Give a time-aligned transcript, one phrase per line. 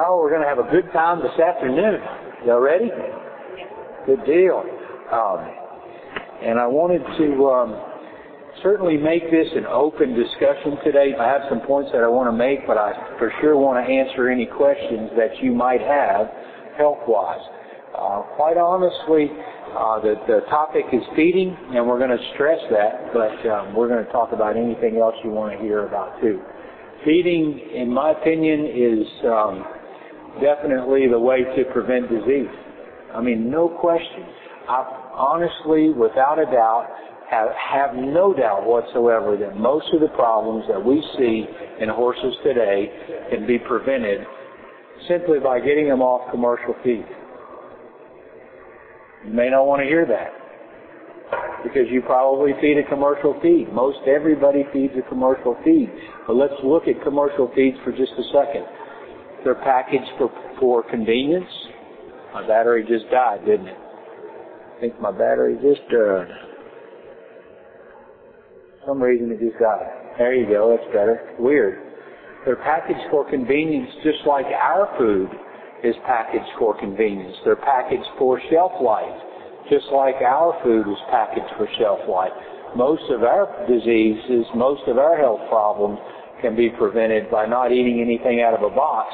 [0.00, 2.00] Oh, we're going to have a good time this afternoon.
[2.46, 2.88] Y'all ready?
[4.06, 4.64] Good deal.
[5.12, 5.44] Um,
[6.40, 7.76] and I wanted to um,
[8.62, 11.12] certainly make this an open discussion today.
[11.20, 13.84] I have some points that I want to make, but I for sure want to
[13.84, 16.32] answer any questions that you might have
[16.80, 17.44] health-wise.
[17.92, 19.28] Uh, quite honestly,
[19.76, 23.88] uh, the, the topic is feeding, and we're going to stress that, but um, we're
[23.88, 26.40] going to talk about anything else you want to hear about too.
[27.04, 29.64] Feeding, in my opinion, is um,
[30.40, 32.52] definitely the way to prevent disease.
[33.14, 34.26] I mean, no question.
[34.68, 36.86] I honestly, without a doubt,
[37.30, 41.46] have, have no doubt whatsoever that most of the problems that we see
[41.80, 42.90] in horses today
[43.30, 44.26] can be prevented
[45.08, 47.06] simply by getting them off commercial feed.
[49.26, 50.32] You may not want to hear that
[51.62, 53.72] because you probably feed a commercial feed.
[53.72, 55.90] Most everybody feeds a commercial feed.
[56.26, 58.64] But let's look at commercial feeds for just a second.
[59.44, 61.50] They're packaged for, for convenience.
[62.34, 63.76] My battery just died, didn't it?
[63.76, 66.28] I think my battery just died.
[68.80, 70.16] For some reason it just died.
[70.18, 71.36] There you go, that's better.
[71.38, 71.90] Weird.
[72.44, 75.28] They're packaged for convenience just like our food
[75.84, 77.36] is packaged for convenience.
[77.44, 79.16] They're packaged for shelf life,
[79.70, 82.32] just like our food is packaged for shelf life.
[82.76, 85.98] Most of our diseases, most of our health problems
[86.40, 89.12] can be prevented by not eating anything out of a box,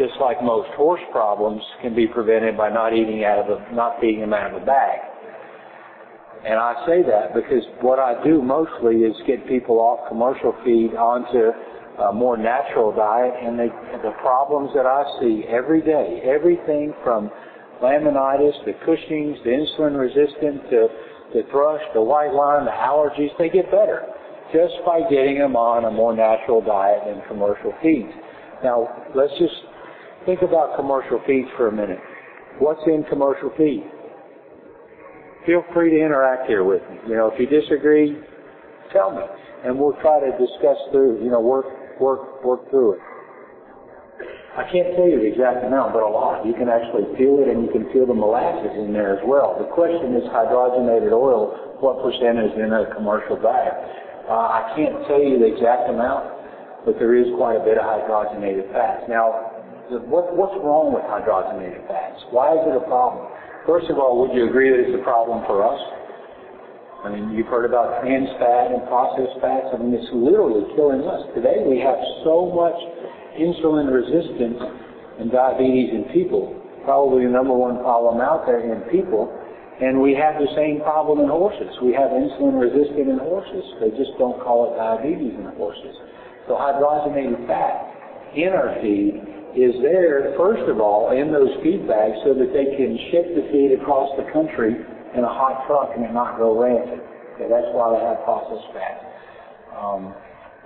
[0.00, 4.00] just like most horse problems can be prevented by not eating out of a, not
[4.00, 4.98] feeding them out of a bag.
[6.40, 10.96] And I say that because what I do mostly is get people off commercial feed
[10.96, 11.52] onto
[12.00, 13.68] a more natural diet and the,
[14.00, 17.30] the problems that I see every day, everything from
[17.84, 20.88] laminitis to Cushing's to insulin resistant to,
[21.36, 24.08] to thrush the white line the allergies, they get better
[24.48, 28.10] just by getting them on a more natural diet than commercial feeds.
[28.64, 29.54] Now, let's just
[30.26, 31.98] think about commercial feeds for a minute.
[32.58, 33.84] What's in commercial feed?
[35.46, 36.98] Feel free to interact here with me.
[37.08, 38.16] You know, if you disagree,
[38.92, 39.22] tell me,
[39.64, 41.66] and we'll try to discuss through, you know, work
[42.00, 43.00] work work through it.
[44.50, 46.44] I can't tell you the exact amount, but a lot.
[46.44, 49.56] You can actually feel it, and you can feel the molasses in there as well.
[49.56, 51.78] The question is hydrogenated oil.
[51.78, 53.72] What percent is in a commercial bag?
[54.28, 57.86] Uh, I can't tell you the exact amount, but there is quite a bit of
[57.86, 59.06] hydrogenated fats.
[59.08, 59.49] Now,
[59.90, 62.22] what, what's wrong with hydrogenated fats?
[62.30, 63.26] Why is it a problem?
[63.66, 65.78] First of all, would you agree that it's a problem for us?
[67.02, 69.72] I mean, you've heard about trans fat and processed fats.
[69.72, 71.26] I mean, it's literally killing us.
[71.34, 72.76] Today we have so much
[73.40, 74.60] insulin resistance
[75.18, 79.32] and diabetes in people, probably the number one problem out there in people.
[79.80, 81.72] And we have the same problem in horses.
[81.80, 83.64] We have insulin resistant in horses.
[83.80, 85.96] They just don't call it diabetes in horses.
[86.46, 87.90] So hydrogenated fat
[88.36, 92.76] in our feed is there, first of all, in those feed bags so that they
[92.78, 96.54] can ship the feed across the country in a hot truck and it not go
[96.54, 97.02] rancid.
[97.34, 98.96] Okay, that's why they have processed fat.
[99.74, 100.14] Um,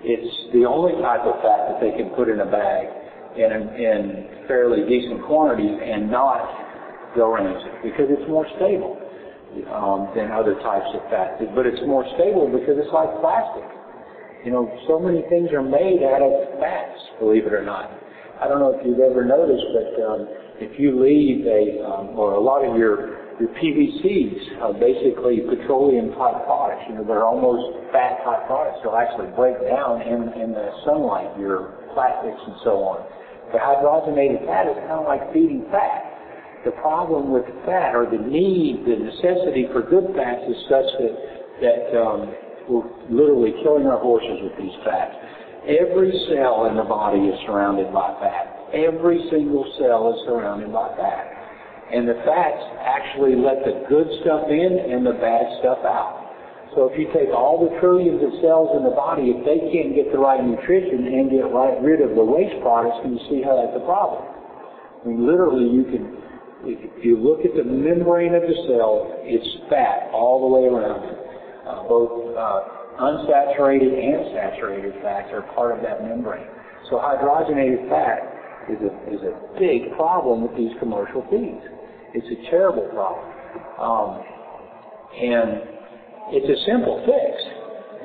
[0.05, 2.93] it's the only type of fat that they can put in a bag
[3.41, 6.45] in, in fairly decent quantities and not
[7.17, 9.01] go rancid because it's more stable
[9.73, 11.41] um, than other types of fat.
[11.55, 13.65] But it's more stable because it's like plastic.
[14.45, 17.89] You know, so many things are made out of fats, believe it or not.
[18.41, 20.29] I don't know if you've ever noticed, but um,
[20.59, 26.15] if you leave a, um, or a lot of your your PVCs are basically petroleum
[26.15, 26.87] type products.
[26.89, 28.79] You know, they're almost fat type products.
[28.83, 33.03] They'll actually break down in, in the sunlight, your plastics and so on.
[33.51, 36.15] But hydrogenated fat is kind of like feeding fat.
[36.65, 41.15] The problem with fat or the need, the necessity for good fats is such that,
[41.61, 42.31] that um,
[42.71, 45.13] we're literally killing our horses with these fats.
[45.65, 48.69] Every cell in the body is surrounded by fat.
[48.77, 51.25] Every single cell is surrounded by fat.
[51.89, 56.25] And the fats actually let the good stuff in and the bad stuff out.
[56.77, 59.95] So if you take all the trillions of cells in the body, if they can't
[59.95, 63.57] get the right nutrition and get right rid of the waste products, you see how
[63.57, 64.21] that's a problem.
[64.21, 66.05] I mean, literally, you can,
[66.67, 71.05] if you look at the membrane of the cell, it's fat all the way around.
[71.65, 76.47] Uh, both uh, unsaturated and saturated fats are part of that membrane.
[76.91, 78.35] So hydrogenated fat
[78.71, 81.65] is a, is a big problem with these commercial feeds.
[82.15, 83.27] It's a terrible problem.
[83.81, 84.23] Um,
[85.15, 85.75] and
[86.35, 87.35] it's a simple fix.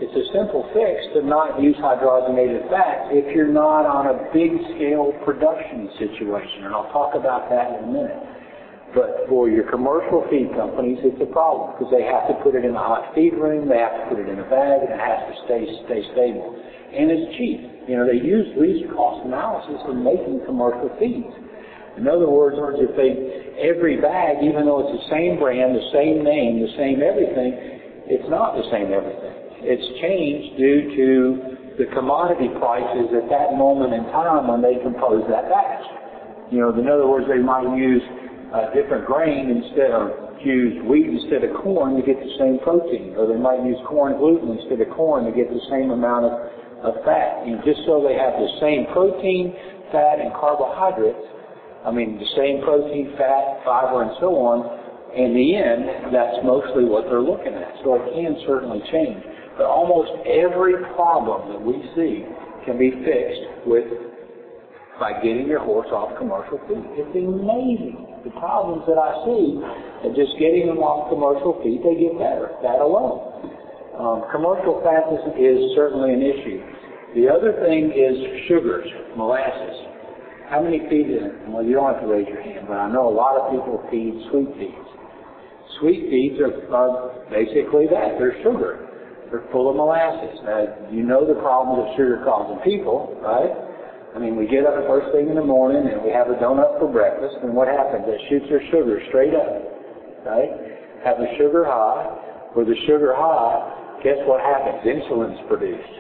[0.02, 4.56] It's a simple fix to not use hydrogenated fats if you're not on a big
[4.76, 6.66] scale production situation.
[6.66, 8.39] And I'll talk about that in a minute.
[8.94, 12.66] But for your commercial feed companies, it's a problem because they have to put it
[12.66, 14.98] in a hot feed room, they have to put it in a bag, and it
[14.98, 16.58] has to stay stay stable.
[16.90, 17.62] And it's cheap.
[17.86, 21.30] You know, they use least cost analysis in making commercial feeds.
[22.02, 23.14] In other words, if they,
[23.62, 27.54] every bag, even though it's the same brand, the same name, the same everything,
[28.10, 29.36] it's not the same everything.
[29.62, 31.10] It's changed due to
[31.78, 35.86] the commodity prices at that moment in time when they compose that batch.
[36.50, 38.02] You know, in other words, they might use
[38.50, 43.14] a different grain instead of use wheat instead of corn to get the same protein,
[43.14, 46.34] or they might use corn gluten instead of corn to get the same amount of,
[46.82, 47.46] of fat.
[47.46, 49.54] And just so they have the same protein,
[49.92, 51.22] fat, and carbohydrates,
[51.86, 54.66] I mean, the same protein, fat, fiber, and so on,
[55.16, 57.74] in the end, that's mostly what they're looking at.
[57.84, 59.24] So it can certainly change.
[59.58, 62.26] But almost every problem that we see
[62.66, 63.88] can be fixed with
[65.00, 66.84] by getting your horse off commercial feed.
[67.00, 68.09] It's amazing.
[68.24, 69.56] The problems that I see,
[70.04, 72.52] and just getting them off commercial feed, they get better.
[72.60, 73.40] That alone.
[73.96, 75.08] Um, commercial fat
[75.40, 76.60] is certainly an issue.
[77.16, 78.16] The other thing is
[78.48, 79.76] sugars, molasses.
[80.52, 81.48] How many feed it?
[81.48, 83.80] Well, you don't have to raise your hand, but I know a lot of people
[83.92, 84.90] feed sweet feeds.
[85.80, 88.18] Sweet feeds are, are basically that.
[88.18, 88.90] They're sugar.
[89.30, 90.42] They're full of molasses.
[90.44, 93.69] Now, you know the problems that sugar causes people, right?
[94.16, 96.82] I mean, we get up first thing in the morning and we have a donut
[96.82, 98.10] for breakfast, and what happens?
[98.10, 100.50] It shoots our sugar straight up, right?
[101.06, 102.50] Have the sugar high.
[102.58, 104.82] With the sugar high, guess what happens?
[104.82, 105.94] Insulin's produced,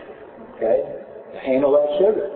[0.57, 0.81] okay?
[0.81, 2.33] To handle that sugar.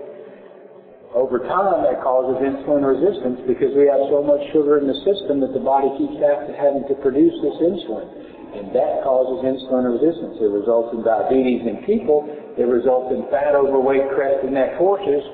[1.17, 5.41] Over time, that causes insulin resistance because we have so much sugar in the system
[5.41, 8.05] that the body keeps having to produce this insulin.
[8.53, 10.37] And that causes insulin resistance.
[10.37, 12.29] It results in diabetes in people.
[12.53, 15.25] It results in fat, overweight, crested neck horses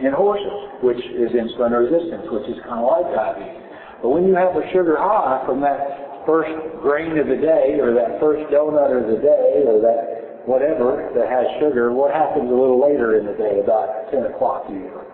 [0.00, 3.60] in horses, which is insulin resistance, which is kind of like diabetes.
[4.00, 6.50] But when you have a sugar high from that first
[6.80, 11.28] grain of the day, or that first donut of the day, or that whatever that
[11.30, 15.06] has sugar, what happens a little later in the day, about 10 o'clock usually?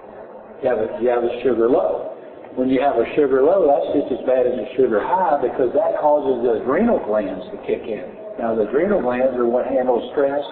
[0.63, 2.17] You have a, you have a sugar low.
[2.57, 5.71] When you have a sugar low, that's just as bad as a sugar high because
[5.79, 8.09] that causes the adrenal glands to kick in.
[8.41, 10.43] Now, the adrenal glands are what handle stress.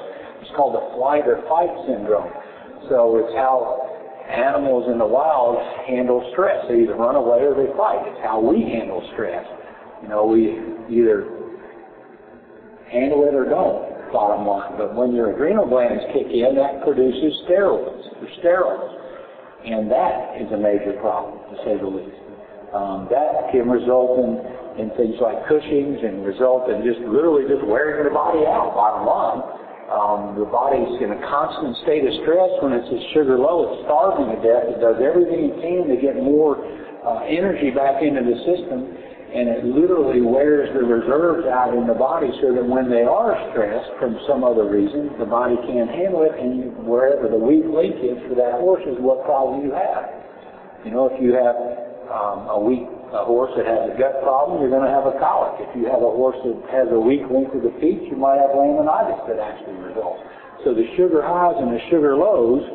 [0.45, 2.31] It's called the flight or fight syndrome.
[2.87, 3.86] So it's how
[4.31, 5.57] animals in the wild
[5.87, 6.65] handle stress.
[6.69, 8.03] They either run away or they fight.
[8.07, 9.47] It's how we handle stress.
[10.03, 10.59] You know, we
[10.91, 11.27] either
[12.91, 14.79] handle it or don't bottom line.
[14.79, 18.93] But when your adrenal glands kick in, that produces steroids, or steroids.
[19.67, 22.23] And that is a major problem, to say the least.
[22.71, 24.39] Um, that can result in,
[24.79, 29.07] in things like Cushing's and result in just literally just wearing the body out, bottom
[29.07, 29.43] line.
[29.87, 33.71] Um, the body's in a constant state of stress when it's at sugar low.
[33.71, 34.67] It's starving to death.
[34.67, 36.59] It does everything it can to get more
[37.07, 38.97] uh, energy back into the system
[39.37, 43.35] and it literally wears the reserves out in the body so that when they are
[43.51, 48.01] stressed from some other reason, the body can't handle it, and wherever the weak link
[48.01, 50.09] is for that horse is what problem you have.
[50.87, 54.59] You know, if you have um, a weak a horse that has a gut problem,
[54.59, 55.63] you're going to have a colic.
[55.63, 58.43] If you have a horse that has a weak link to the feet, you might
[58.43, 60.21] have laminitis that actually results.
[60.67, 62.67] So the sugar highs and the sugar lows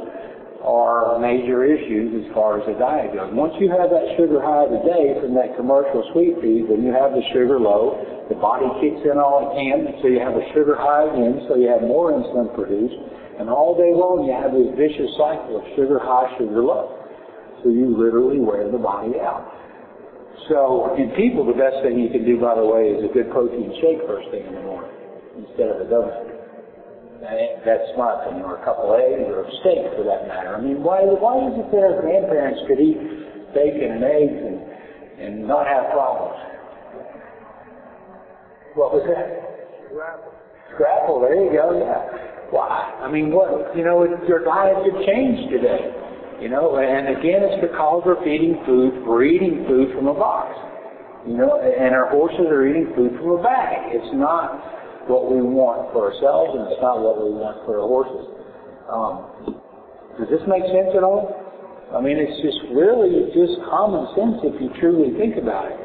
[0.64, 3.34] are major issues as far as the diet goes.
[3.34, 7.12] Once you have that sugar high today from that commercial sweet feed, then you have
[7.12, 7.98] the sugar low.
[8.30, 11.60] The body kicks in all it can, so you have a sugar high again, so
[11.60, 12.96] you have more insulin produced.
[13.42, 17.01] And all day long you have this vicious cycle of sugar high, sugar low.
[17.64, 19.46] So you literally wear the body out.
[20.50, 23.30] So in people, the best thing you can do, by the way, is a good
[23.30, 24.92] protein shake first thing in the morning
[25.38, 26.32] instead of a donut.
[27.22, 30.58] That's my opinion, or a couple eggs, or a steak for that matter.
[30.58, 32.98] I mean, why why is it that our grandparents could eat
[33.54, 34.58] bacon and eggs and
[35.22, 36.42] and not have problems?
[38.74, 39.30] What was that?
[39.94, 40.34] Scrapple.
[40.74, 41.22] Scrapple.
[41.22, 41.78] There you go.
[41.78, 42.50] Yeah.
[42.50, 42.98] Why?
[43.06, 43.78] I mean, what?
[43.78, 45.94] You know, it, your diet could change today.
[46.42, 49.06] You know, and again, it's because we're feeding food.
[49.06, 50.58] We're eating food from a box.
[51.30, 53.94] You know, and our horses are eating food from a bag.
[53.94, 54.58] It's not
[55.06, 58.26] what we want for ourselves, and it's not what we want for our horses.
[58.90, 59.14] Um,
[60.18, 61.30] does this make sense at all?
[61.94, 65.78] I mean, it's just really just common sense if you truly think about it.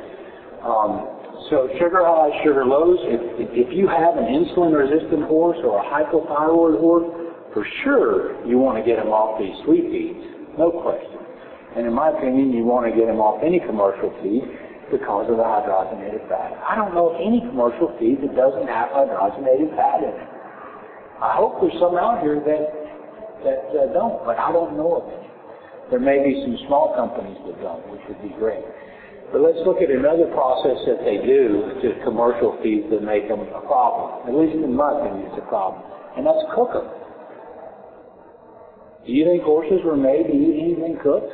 [0.64, 1.04] Um,
[1.52, 2.96] so sugar highs, sugar lows.
[3.12, 3.20] If,
[3.52, 7.12] if you have an insulin-resistant horse or a hypothyroid horse,
[7.52, 11.20] for sure you want to get them off these sweet feeds, no question.
[11.76, 14.44] And in my opinion, you want to get him off any commercial feed
[14.88, 16.56] because of the hydrogenated fat.
[16.64, 20.28] I don't know of any commercial feed that doesn't have hydrogenated fat in it.
[21.20, 22.86] I hope there's some out here that
[23.44, 25.28] that uh, don't, but I don't know of any.
[25.90, 28.64] There may be some small companies that don't, which would be great.
[29.30, 33.42] But let's look at another process that they do to commercial feeds that make them
[33.42, 34.26] a problem.
[34.26, 35.82] At least in my opinion, it's a problem.
[36.16, 36.88] And that's cook them.
[39.06, 41.30] Do you think horses were made to eat anything cooked?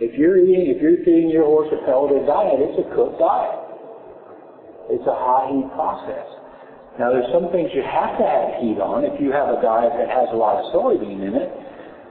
[0.00, 3.60] If you're eating, if you're feeding your horse a pelleted diet, it's a cooked diet.
[4.92, 6.26] It's a high heat process.
[6.96, 9.04] Now there's some things you have to have heat on.
[9.04, 11.48] If you have a diet that has a lot of soybean in it,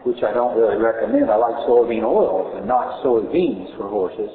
[0.06, 1.34] which I don't really recommend.
[1.34, 4.30] I like soybean oils and not soybeans for horses.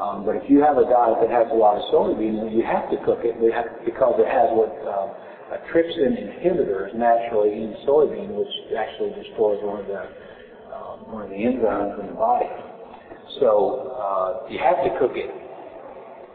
[0.00, 2.88] Um, but if you have a diet that has a lot of soybean, you have
[2.88, 5.12] to cook it because it has what uh,
[5.72, 10.02] trypsin inhibitor is naturally in soybean, which actually destroys one of the
[10.72, 12.48] uh, one of the enzymes in the body.
[13.40, 15.30] So uh, you have to cook it.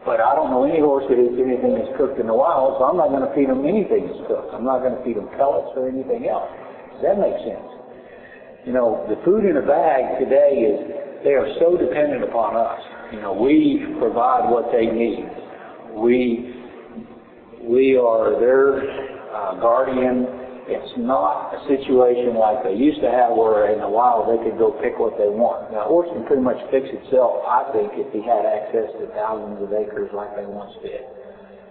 [0.06, 2.86] But I don't know any horse that eats anything that's cooked in the wild, so
[2.86, 4.54] I'm not going to feed them anything that's cooked.
[4.54, 6.48] I'm not going to feed them pellets or anything else.
[6.96, 7.68] Does that make sense?
[8.64, 10.78] You know, the food in a bag today is,
[11.24, 12.78] they are so dependent upon us.
[13.12, 15.26] You know, we provide what they need.
[15.98, 16.57] We,
[17.64, 18.82] we are their
[19.34, 20.26] uh, guardian.
[20.68, 24.60] It's not a situation like they used to have where in the wild they could
[24.60, 25.72] go pick what they want.
[25.72, 29.08] Now, a horse can pretty much fix itself, I think, if he had access to
[29.16, 31.08] thousands of acres like they once did.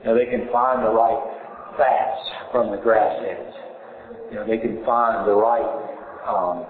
[0.02, 1.22] Now, they can find the right
[1.78, 3.54] fats from the grass heads.
[4.34, 5.70] You know, they can find the right
[6.26, 6.66] um,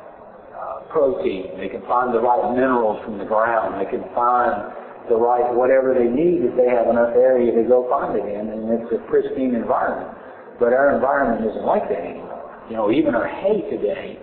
[0.51, 1.55] uh, protein.
[1.55, 3.79] They can find the right minerals from the ground.
[3.79, 4.76] They can find
[5.09, 8.51] the right whatever they need if they have enough area to go find it in,
[8.51, 10.11] and it's a pristine environment.
[10.59, 12.43] But our environment isn't like that anymore.
[12.69, 14.19] You know, even our hay today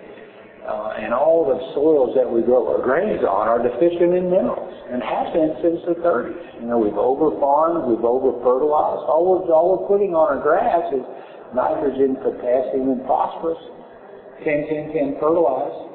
[0.65, 4.73] uh, and all the soils that we grow our grains on are deficient in minerals
[4.89, 6.61] and have been since the 30s.
[6.61, 9.05] You know, we've over-farmed, we've over-fertilized.
[9.05, 11.05] All we're, all we're putting on our grass is
[11.53, 13.61] nitrogen, potassium, and phosphorus.
[14.41, 15.85] 10, 10, 10 fertilized.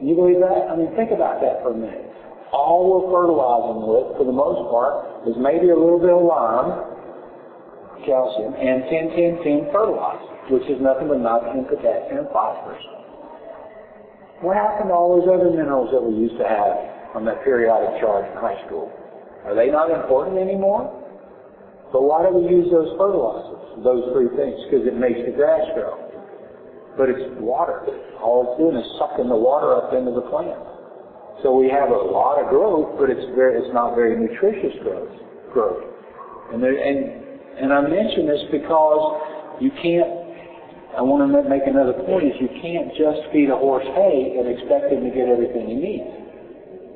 [0.00, 0.72] You believe that?
[0.72, 2.09] I mean, think about that for a minute.
[2.52, 6.82] All we're fertilizing with, for the most part, is maybe a little bit of lime,
[8.02, 12.82] calcium, and 10-10-10 fertilizer, which is nothing but nitrogen, potassium, and phosphorus.
[14.42, 18.00] What happened to all those other minerals that we used to have on that periodic
[18.00, 18.90] chart in high school?
[19.44, 20.88] Are they not important anymore?
[21.92, 24.58] But why do we use those fertilizers, those three things?
[24.66, 25.98] Because it makes the grass grow.
[26.96, 27.84] But it's water.
[28.18, 30.79] All it's doing is sucking the water up into the plant.
[31.42, 35.82] So we have a lot of growth, but it's not very nutritious growth.
[36.52, 40.08] And I mention this because you can't,
[40.96, 44.48] I want to make another point, is you can't just feed a horse hay and
[44.48, 46.08] expect him to get everything he needs.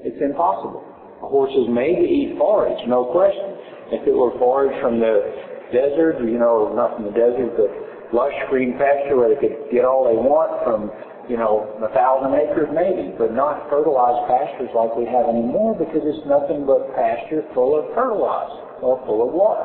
[0.05, 0.85] It's impossible.
[1.25, 3.57] A horse is made to eat forage, no question.
[3.97, 5.25] If it were forage from the
[5.73, 7.73] desert, you know, not from the desert, but
[8.13, 10.93] lush green pasture where they could get all they want from,
[11.29, 16.05] you know, a thousand acres maybe, but not fertilized pastures like we have anymore because
[16.05, 19.65] it's nothing but pasture full of fertilizer or full of water.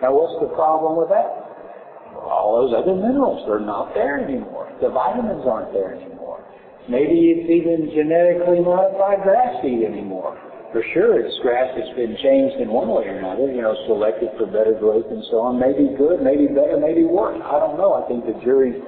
[0.00, 1.28] Now what's the problem with that?
[2.16, 4.72] Well, all those other minerals, they're not there anymore.
[4.80, 6.40] The vitamins aren't there anymore.
[6.88, 10.36] Maybe it's even genetically modified grass seed anymore.
[10.72, 14.32] For sure, it's grass that's been changed in one way or another, you know, selected
[14.40, 15.60] for better growth and so on.
[15.60, 17.38] Maybe good, maybe better, maybe worse.
[17.44, 17.94] I don't know.
[17.94, 18.80] I think the jury's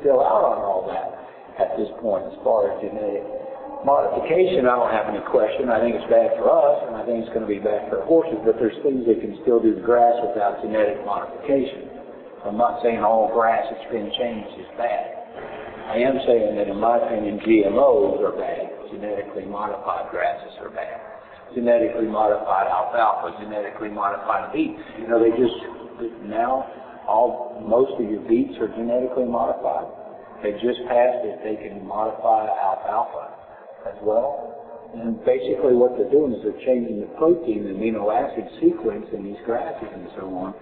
[0.00, 1.15] still out on all that
[1.56, 3.24] at this point as far as genetic
[3.84, 5.70] modification, I don't have any question.
[5.70, 8.02] I think it's bad for us, and I think it's going to be bad for
[8.04, 11.96] horses, but there's things that can still do the grass without genetic modification.
[12.46, 15.16] I'm not saying all grass that's been changed is bad.
[15.86, 18.70] I am saying that in my opinion, GMOs are bad.
[18.90, 20.98] Genetically modified grasses are bad.
[21.54, 24.82] Genetically modified alfalfa, genetically modified beets.
[24.98, 25.58] You know, they just,
[26.26, 26.66] now,
[27.06, 29.86] all, most of your beets are genetically modified.
[30.42, 33.34] They just passed it, they can modify alfalfa
[33.88, 34.56] as well.
[34.94, 39.24] And basically what they're doing is they're changing the protein, the amino acid sequence in
[39.24, 40.54] these grasses and so on,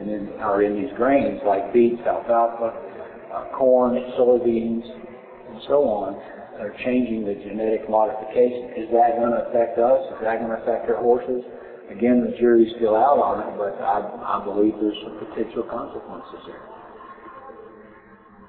[0.00, 2.72] and then are in these grains like beets, alfalfa,
[3.34, 6.16] uh, corn, soybeans, and so on.
[6.56, 8.72] They're changing the genetic modification.
[8.80, 10.00] Is that going to affect us?
[10.16, 11.44] Is that going to affect our horses?
[11.92, 16.42] Again, the jury's still out on it, but I, I believe there's some potential consequences
[16.48, 16.75] there.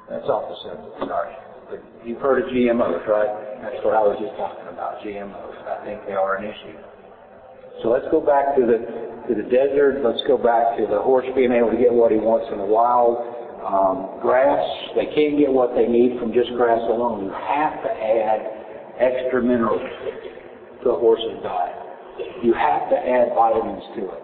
[0.10, 0.64] That's subject.
[1.04, 1.36] Sorry.
[1.70, 3.62] But you've heard of GMOs, right?
[3.62, 5.58] That's what I was just talking about, GMOs.
[5.68, 6.80] I think they are an issue.
[7.84, 8.80] So let's go back to the
[9.28, 10.00] to the desert.
[10.02, 12.66] Let's go back to the horse being able to get what he wants in the
[12.66, 13.20] wild.
[13.60, 14.64] Um, grass,
[14.96, 17.26] they can't get what they need from just grass alone.
[17.28, 18.40] You have to add
[18.96, 19.84] extra minerals
[20.84, 21.76] to a horse's diet.
[22.42, 24.22] You have to add vitamins to it.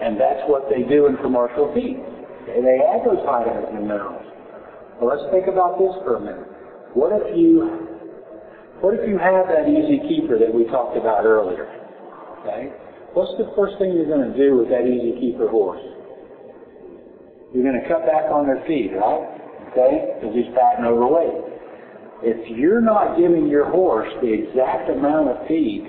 [0.00, 2.00] And that's what they do in commercial feed.
[2.46, 4.24] They add those vitamins and minerals.
[5.00, 6.48] Well, let's think about this for a minute.
[6.94, 7.88] What if you
[8.82, 11.66] what if you have that easy keeper that we talked about earlier?
[12.42, 12.70] Okay?
[13.14, 15.82] What's the first thing you're going to do with that easy keeper horse?
[17.50, 19.22] You're going to cut back on their feed, right?
[19.74, 20.18] Okay?
[20.18, 21.58] Because he's fat and overweight.
[22.22, 25.86] If you're not giving your horse the exact amount of feed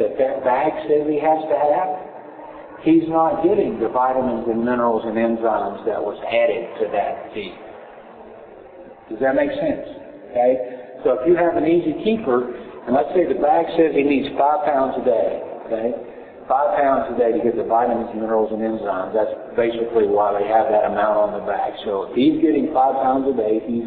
[0.00, 1.90] that that bag says he has to have,
[2.80, 7.71] he's not getting the vitamins and minerals and enzymes that was added to that feed.
[9.10, 9.86] Does that make sense?
[10.30, 10.82] Okay?
[11.02, 12.54] So if you have an easy keeper,
[12.86, 15.90] and let's say the bag says he needs five pounds a day, okay?
[16.50, 19.14] Five pounds a day to get the vitamins, minerals, and enzymes.
[19.14, 21.78] That's basically why they have that amount on the bag.
[21.86, 23.86] So if he's getting five pounds a day, he's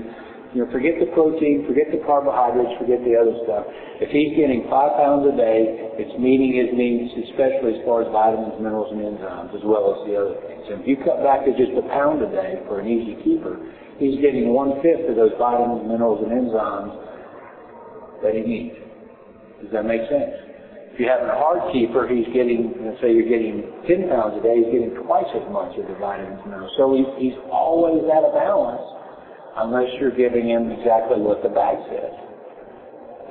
[0.56, 3.68] you know, forget the protein, forget the carbohydrates, forget the other stuff.
[4.00, 8.10] If he's getting five pounds a day, it's meeting his needs, especially as far as
[8.16, 10.64] vitamins, minerals, and enzymes, as well as the other things.
[10.72, 13.60] And if you cut back to just a pound a day for an easy keeper,
[14.00, 16.96] he's getting one-fifth of those vitamins, minerals, and enzymes
[18.24, 18.80] that he needs.
[19.60, 20.40] Does that make sense?
[20.96, 24.42] If you have a hard keeper, he's getting, let's say you're getting 10 pounds a
[24.44, 26.72] day, he's getting twice as much of the vitamins and minerals.
[26.80, 28.96] So he's, he's always out of balance
[29.58, 32.14] unless you're giving him exactly what the bag says.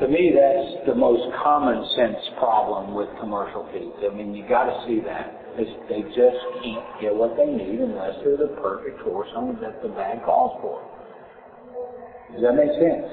[0.00, 3.94] To me, that's the most common sense problem with commercial feeds.
[4.02, 5.30] I mean, you got to see that.
[5.56, 9.80] It's, they just can't get what they need unless they're the perfect horse on that
[9.82, 10.82] the bag calls for.
[12.32, 13.06] Does that make sense?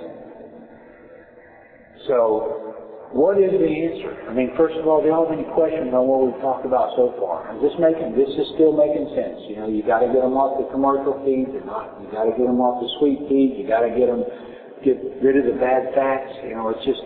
[2.07, 2.80] So,
[3.11, 4.15] what is the answer?
[4.27, 6.95] I mean, first of all, do y'all have any questions on what we've talked about
[6.95, 7.43] so far?
[7.59, 9.35] Is this making, this is still making sense.
[9.51, 12.47] You know, you gotta get them off the commercial feed, they're not, you gotta get
[12.47, 14.23] them off the sweet feed, you gotta get them,
[14.87, 17.03] get rid of the bad fats, you know, it's just,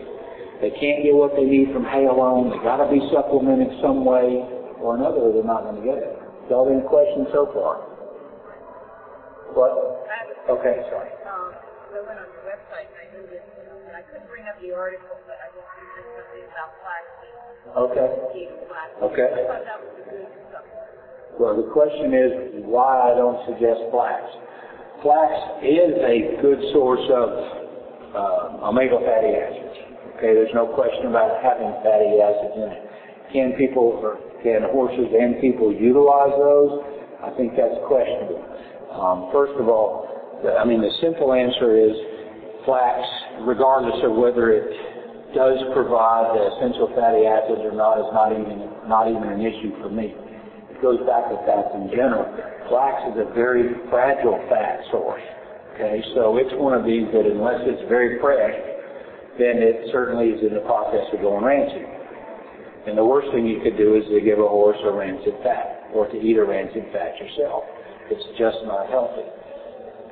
[0.62, 4.46] they can't get what they need from hay alone, they gotta be supplemented some way
[4.78, 6.14] or another or they're not gonna get it.
[6.54, 7.82] Y'all have any questions so far?
[9.58, 9.74] What?
[10.54, 11.10] Okay, sorry.
[11.26, 11.50] Um,
[11.90, 14.76] I went on your website and I knew this, and I couldn't bring up the
[14.76, 15.88] article, but I just knew
[16.20, 17.32] something about flaxseed.
[17.80, 18.10] Okay.
[19.08, 19.30] Okay.
[19.32, 21.40] I thought that was a good supplement.
[21.40, 24.20] Well, the question is why I don't suggest flax.
[25.00, 25.32] Flax
[25.64, 27.28] is a good source of
[28.20, 29.80] uh, omega fatty acids.
[30.20, 32.82] Okay, there's no question about having fatty acids in it.
[33.32, 36.84] Can people, or can horses and people utilize those?
[37.24, 38.44] I think that's questionable.
[38.92, 40.04] Um, first of all,
[40.44, 41.96] the, I mean, the simple answer is
[42.66, 43.00] flax,
[43.46, 44.68] regardless of whether it
[45.34, 48.58] does provide the essential fatty acids or not, is not even
[48.90, 50.14] not even an issue for me.
[50.70, 52.26] It goes back to fats in general.
[52.70, 55.24] Flax is a very fragile fat source.
[55.76, 58.56] Okay, so it's one of these that unless it's very fresh,
[59.36, 61.84] then it certainly is in the process of going rancid.
[62.88, 65.92] And the worst thing you could do is to give a horse a rancid fat
[65.92, 67.68] or to eat a rancid fat yourself.
[68.08, 69.28] It's just not healthy.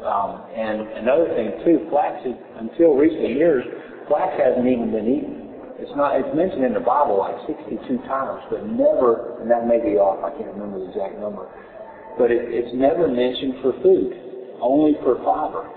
[0.03, 2.19] Um, and another thing too, flax
[2.59, 3.63] until recent years,
[4.07, 5.43] flax hasn't even been eaten.
[5.79, 9.79] It's not, it's mentioned in the Bible like 62 times, but never, and that may
[9.79, 11.47] be off, I can't remember the exact number,
[12.19, 14.11] but it, it's never mentioned for food,
[14.59, 15.67] only for fiber.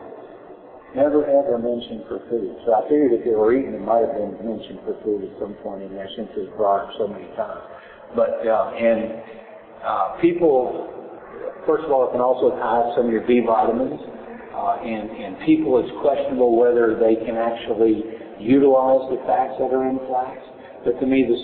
[0.94, 2.56] Never ever mentioned for food.
[2.64, 5.32] So I figured if they were eaten, it might have been mentioned for food at
[5.38, 7.62] some point in there since it's brought up so many times.
[8.16, 9.20] But, uh, and,
[9.84, 10.88] uh, people,
[11.66, 14.00] first of all, it can also tie some of your B vitamins.
[14.57, 18.01] Uh, and, people, it's questionable whether they can actually
[18.40, 20.40] utilize the fats that are in flax.
[20.81, 21.37] But to me, the,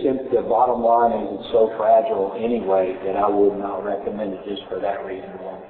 [0.48, 4.80] bottom line is it's so fragile anyway that I would not recommend it just for
[4.80, 5.60] that reason alone.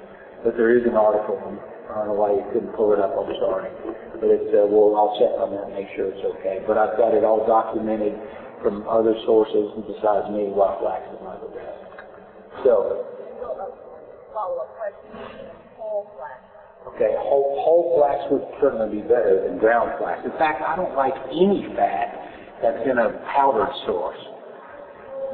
[0.47, 3.33] But there is an article, I don't know why you couldn't pull it up, I'm
[3.43, 3.75] sorry.
[3.75, 6.63] Uh, I'll check on that and make sure it's okay.
[6.63, 8.15] But I've got it all documented
[8.63, 11.83] from other sources besides me why flax is not the best.
[12.63, 13.03] So,
[14.31, 16.52] Follow-up question, whole flax.
[16.88, 20.21] Okay, whole, whole flax would certainly be better than ground flax.
[20.25, 24.18] In fact, I don't like any fat that's in a powdered source.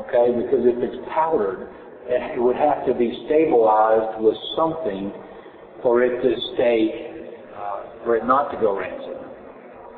[0.07, 1.69] Okay, because if it's powdered,
[2.07, 5.13] it would have to be stabilized with something
[5.83, 9.17] for it to stay, uh, for it not to go rancid.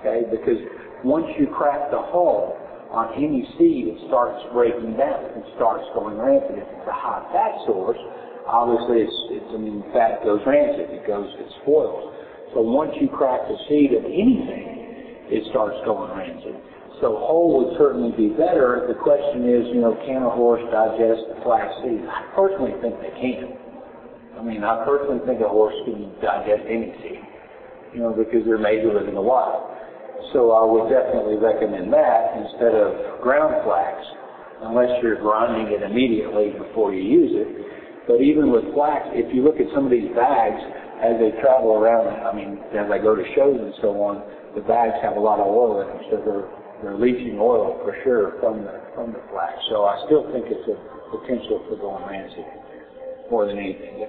[0.00, 0.58] Okay, because
[1.04, 2.56] once you crack the hull
[2.90, 5.24] on any seed, it starts breaking down.
[5.36, 6.58] It starts going rancid.
[6.58, 7.98] If it's a high fat source,
[8.46, 10.90] obviously it's, I mean, fat goes rancid.
[10.90, 12.14] It goes, it spoils.
[12.55, 16.55] So once you crack the seed of anything, it starts going rancid.
[17.00, 18.85] So whole would certainly be better.
[18.90, 22.05] The question is, you know, can a horse digest the flax seed?
[22.05, 23.57] I personally think they can.
[24.37, 27.24] I mean, I personally think a horse can digest any seed,
[27.96, 29.70] you know, because they're made to live in the wild.
[30.33, 33.96] So I would definitely recommend that instead of ground flax,
[34.68, 37.48] unless you're grinding it immediately before you use it.
[38.08, 40.60] But even with flax, if you look at some of these bags
[41.00, 44.64] as they travel around, I mean, as I go to shows and so on, the
[44.66, 46.48] bags have a lot of oil in them, so they're
[46.82, 49.52] they're leaching oil for sure from the from the flax.
[49.68, 50.76] So I still think it's a
[51.12, 52.44] potential for going rancid
[53.30, 54.00] more than anything.
[54.00, 54.08] Uh,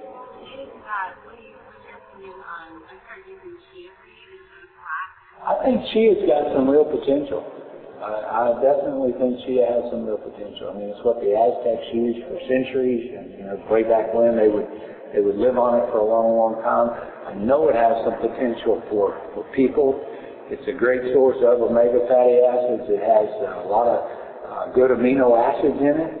[1.24, 5.08] what do you, what's your opinion on, I started using chia seed instead of flax.
[5.46, 7.61] I think Chia's got some real potential.
[8.02, 10.74] I, definitely think Chia has some real potential.
[10.74, 14.34] I mean, it's what the Aztecs used for centuries, and you know, way back when
[14.34, 14.66] they would
[15.14, 16.88] they would live on it for a long, long time.
[17.28, 20.02] I know it has some potential for for people.
[20.50, 22.90] It's a great source of omega fatty acids.
[22.90, 23.28] It has
[23.62, 26.12] a lot of uh, good amino acids in it.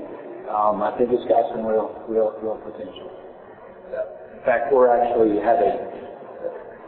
[0.46, 3.10] Um, I think it's got some real, real, real potential.
[3.90, 5.72] In fact, we're actually have a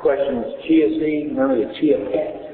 [0.00, 1.32] question with chia seed.
[1.32, 2.44] Remember the chia pet?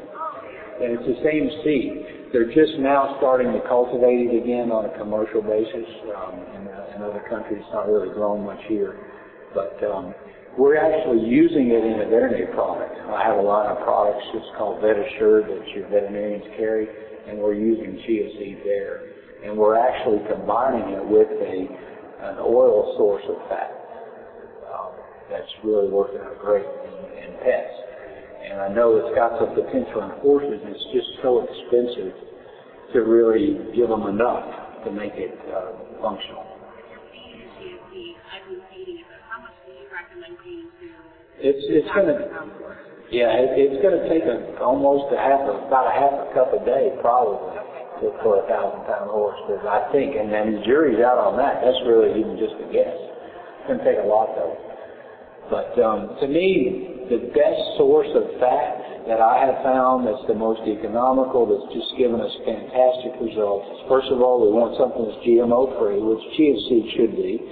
[0.81, 2.20] And it's the same seed.
[2.33, 5.83] They're just now starting to cultivate it again on a commercial basis.
[6.15, 8.95] Um, in, uh, in other countries, it's not really grown much here.
[9.51, 10.15] But um,
[10.55, 12.95] we're actually using it in a veterinary product.
[13.11, 14.23] I have a lot of products.
[14.31, 16.87] It's called VetAssure that your veterinarians carry,
[17.27, 19.11] and we're using chia seed there.
[19.43, 21.67] And we're actually combining it with a
[22.31, 23.75] an oil source of fat.
[24.71, 24.93] Um,
[25.31, 26.69] that's really working out great
[27.17, 27.90] in pets
[28.51, 30.59] and I know it's got some potential in horses.
[30.67, 32.11] It's just so expensive
[32.93, 34.43] to really give them enough
[34.83, 36.43] to make it uh, functional.
[41.39, 42.27] It's it's gonna
[43.09, 46.51] yeah it, it's gonna take a, almost a half a, about a half a cup
[46.53, 47.41] a day probably
[48.03, 51.39] to, for a thousand pound horse because I think and then the jury's out on
[51.39, 51.63] that.
[51.65, 52.93] That's really even just a guess.
[52.93, 54.70] It's gonna take a lot though.
[55.51, 60.39] But um, to me, the best source of fat that I have found that's the
[60.39, 63.67] most economical, that's just given us fantastic results.
[63.91, 67.43] First of all, we want something that's GMO free, which chia seed should be.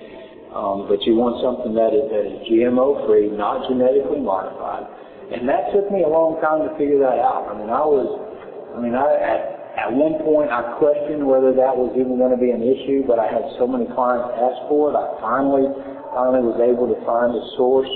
[0.54, 4.86] Um, but you want something that is, that is GMO free, not genetically modified.
[5.28, 7.52] And that took me a long time to figure that out.
[7.52, 8.08] I mean, I was,
[8.72, 9.40] I mean, I, at,
[9.76, 13.20] at one point I questioned whether that was even going to be an issue, but
[13.20, 14.96] I had so many clients ask for it.
[14.96, 15.68] I finally
[16.14, 17.90] finally was able to find a source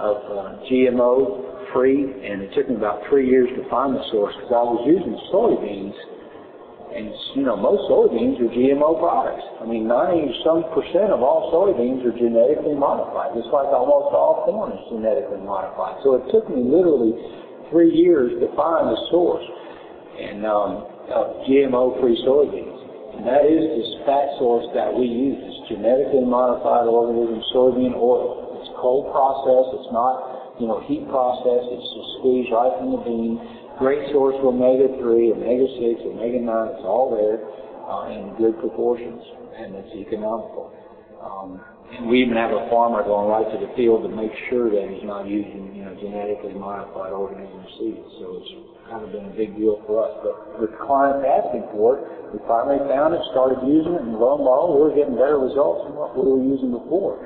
[0.00, 4.34] of uh, GMO free, and it took me about three years to find the source
[4.38, 5.94] because I was using soybeans,
[6.90, 7.06] and
[7.38, 9.44] you know most soybeans are GMO products.
[9.62, 14.42] I mean, 90 some percent of all soybeans are genetically modified, just like almost all
[14.48, 16.02] corn is genetically modified.
[16.02, 17.14] So it took me literally
[17.70, 19.46] three years to find the source
[20.18, 22.69] and um, of GMO-free soybeans.
[23.16, 25.38] And that is this fat source that we use.
[25.38, 28.58] It's genetically modified organism soybean oil.
[28.62, 29.82] It's cold processed.
[29.82, 31.68] It's not, you know, heat processed.
[31.68, 33.32] It's just squeezed right from the bean.
[33.80, 35.00] Great source of omega-3,
[35.36, 36.52] omega-6, omega-9.
[36.76, 37.40] It's all there
[37.88, 39.20] uh, in good proportions,
[39.56, 40.70] and it's economical.
[41.20, 44.70] Um, and we even have a farmer going right to the field to make sure
[44.70, 48.06] that he's not using, you know, genetically modified organism seeds.
[48.22, 48.52] So it's
[48.86, 50.14] kind of been a big deal for us.
[50.22, 54.38] But with clients asking for it, we finally found it, started using it, and lo
[54.38, 57.18] and behold, we were getting better results than what we were using before.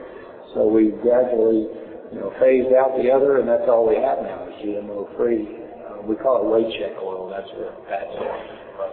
[0.57, 1.69] So we gradually,
[2.09, 5.45] you know, phased out the other, and that's all we have now is GMO-free.
[5.45, 7.29] Uh, we call it weight check oil.
[7.29, 8.33] That's what that's it.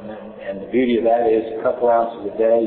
[0.04, 2.60] And, and the beauty of that is a couple ounces a day.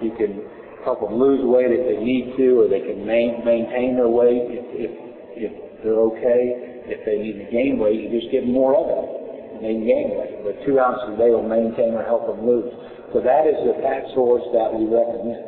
[0.00, 0.48] You can
[0.84, 4.48] help them lose weight if they need to, or they can main, maintain their weight
[4.48, 4.92] if, if,
[5.36, 6.88] if they're okay.
[6.88, 9.17] If they need to gain weight, you just give them more of it.
[9.58, 10.44] And weight.
[10.46, 12.70] But two ounces a day will maintain or help them lose.
[13.12, 15.42] So that is the fat source that we recommend.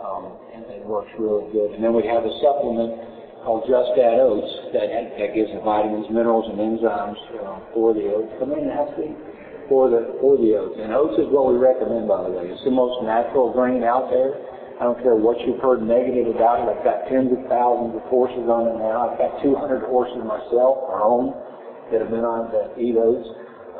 [0.00, 1.76] Um, and it works really good.
[1.76, 6.06] And then we have a supplement called Just Add Oats that, that gives the vitamins,
[6.08, 8.32] minerals, and enzymes uh, for the oats.
[8.38, 9.14] Come in, Nancy
[9.72, 10.76] for the for the oats.
[10.76, 12.50] And oats is what we recommend, by the way.
[12.50, 14.36] It's the most natural grain out there.
[14.80, 16.66] I don't care what you've heard negative about it.
[16.66, 19.08] I've got tens of thousands of horses on it now.
[19.08, 21.32] I've got 200 horses myself, our own,
[21.94, 23.24] that have been on that eat oats,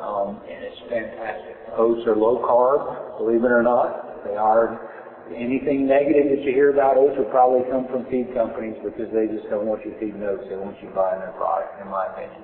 [0.03, 1.55] um, and it's fantastic.
[1.79, 4.23] Oats are low carb, believe it or not.
[4.27, 4.91] They are.
[5.31, 9.31] Anything negative that you hear about oats will probably come from feed companies because they
[9.31, 10.43] just don't want you feeding oats.
[10.51, 12.43] They want you buying their product, in my opinion.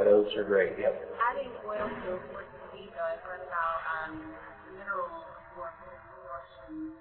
[0.00, 0.80] But oats are great.
[0.80, 0.96] Yep.
[0.96, 3.78] Adding oil to horse feed, though, I've heard about
[4.08, 4.32] um,
[4.72, 5.12] mineral
[5.52, 6.96] absorption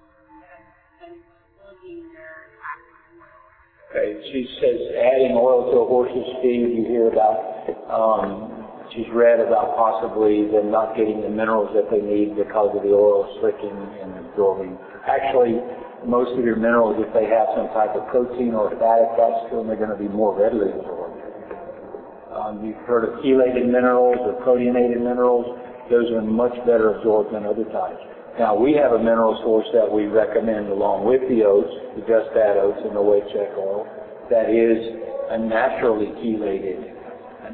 [3.96, 7.40] Okay, she says adding oil to a horse's feed, you hear about,
[7.88, 12.84] um, she's read about possibly them not getting the minerals that they need because of
[12.84, 14.78] the oil slicking and absorbing.
[15.08, 15.62] Actually,
[16.06, 19.58] most of your minerals, if they have some type of protein or fat attached to
[19.58, 21.18] them, they're going to be more readily absorbed.
[22.36, 25.48] Um, you've heard of chelated minerals or proteinated minerals.
[25.90, 28.02] Those are much better absorbed than other types.
[28.38, 32.36] Now we have a mineral source that we recommend along with the oats, the Just
[32.36, 33.88] Add Oats and the Weight Check oil,
[34.28, 34.76] that is
[35.32, 36.92] a naturally chelated,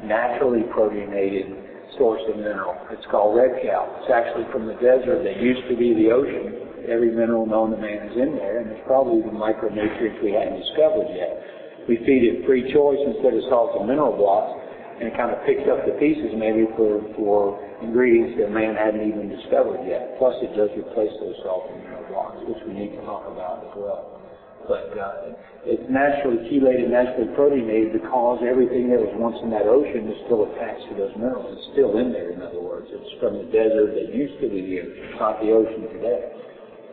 [0.04, 1.52] naturally proteinated
[1.98, 2.76] source of mineral.
[2.90, 3.88] It's called red cow.
[4.00, 6.88] It's actually from the desert that used to be the ocean.
[6.88, 10.58] Every mineral known to man is in there, and it's probably the micronutrients we hadn't
[10.58, 11.86] discovered yet.
[11.86, 14.54] We feed it free choice instead of salts and mineral blocks,
[14.98, 19.02] and it kind of picks up the pieces maybe for, for ingredients that man hadn't
[19.02, 20.18] even discovered yet.
[20.18, 23.66] Plus it does replace those salt and mineral blocks, which we need to talk about
[23.66, 24.21] as well.
[24.68, 25.34] But uh,
[25.66, 30.46] it's naturally chelated, naturally proteinated because everything that was once in that ocean is still
[30.54, 31.58] attached to those minerals.
[31.58, 32.86] It's still in there, in other words.
[32.90, 34.78] It's from the desert that used to be the.
[35.18, 36.30] Not the ocean today.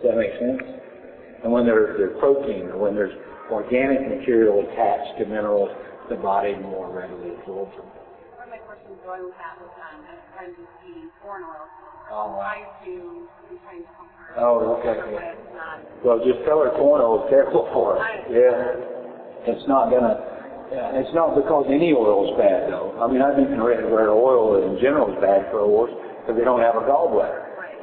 [0.02, 0.62] Does that make sense?
[1.46, 3.14] And when there's, there's protein or when there's
[3.50, 5.70] organic material attached to minerals,
[6.10, 7.86] the body more readily absorbs them.
[8.38, 11.70] One of my questions going with that was um, I friends who's eating corn oil.
[12.12, 12.42] Oh, wow.
[12.42, 14.42] Trying to, I'm trying to help her.
[14.42, 14.98] Oh, okay.
[14.98, 15.78] But it's not.
[16.06, 18.06] Well, just tell her corn oil is terrible for us.
[18.30, 19.54] Yeah.
[19.56, 20.20] It's not gonna,
[20.70, 22.92] yeah, it's not because any oil is bad though.
[23.00, 26.36] I mean, I've even read where oil in general is bad for a horse because
[26.36, 27.56] they don't have a gallbladder.
[27.56, 27.80] Right.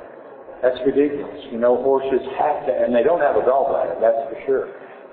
[0.60, 1.48] That's ridiculous.
[1.48, 4.66] You know, horses have to, and they don't have a gallbladder, that's for sure.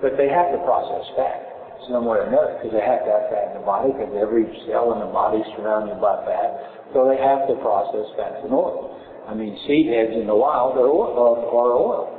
[0.04, 1.54] But they have to process fat
[1.88, 4.48] some way or another because they have to have fat in the body because every
[4.68, 6.83] cell in the body is surrounded by fat.
[6.94, 8.94] So they have to process fats and oil.
[9.26, 11.18] I mean, seed heads in the wild are oil.
[11.18, 12.14] Are oil.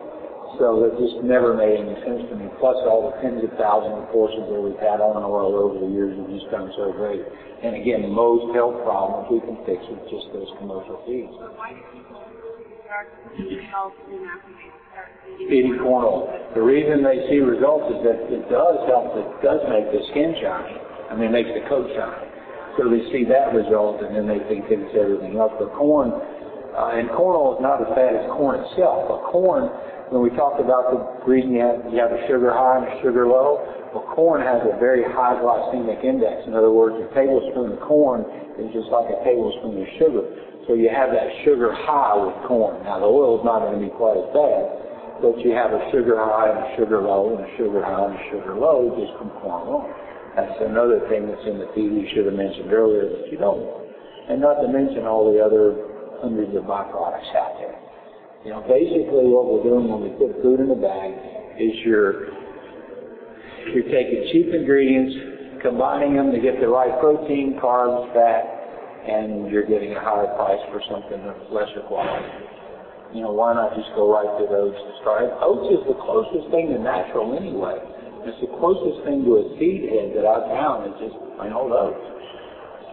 [0.58, 2.46] So that just never made any sense to me.
[2.62, 5.90] Plus all the tens of thousands of horses that we've had on oil over the
[5.90, 7.22] years have just done so great.
[7.62, 11.34] And again, most health problems we can fix with just those commercial feeds.
[11.34, 12.22] So why do people
[12.87, 16.30] start eating health soon after they start eating feeding corn oil.
[16.54, 20.38] The reason they see results is that it does help, it does make the skin
[20.38, 20.78] shiny.
[21.10, 22.34] I mean, it makes the coat shiny.
[22.76, 25.52] So they see that result and then they think it's everything else.
[25.58, 29.06] But corn, uh, and corn oil is not as bad as corn itself.
[29.06, 29.70] But corn,
[30.10, 32.94] when we talked about the reason you have, you have a sugar high and a
[32.98, 33.62] sugar low,
[33.94, 36.50] well, corn has a very high glycemic index.
[36.50, 38.26] In other words, a tablespoon of corn
[38.58, 40.26] is just like a tablespoon of sugar.
[40.66, 42.82] So you have that sugar high with corn.
[42.82, 45.82] Now the oil is not going to be quite as bad, but you have a
[45.94, 49.14] sugar high and a sugar low and a sugar high and a sugar low just
[49.14, 49.87] from corn oil.
[50.35, 53.62] That's another thing that's in the feed you should have mentioned earlier that you don't.
[54.29, 55.79] And not to mention all the other
[56.18, 57.79] hundreds of byproducts out there.
[58.42, 61.16] You know, basically what we're doing when we put food in a bag
[61.57, 62.35] is you're
[63.73, 68.44] you're taking cheap ingredients, combining them to get the right protein, carbs, fat,
[69.09, 72.27] and you're getting a higher price for something of lesser quality.
[73.14, 75.31] You know, why not just go right to those to start?
[75.40, 77.79] Oats is the closest thing to natural anyway.
[78.24, 81.72] It's the closest thing to a seed head that I've found is just plain old
[81.76, 82.00] oats.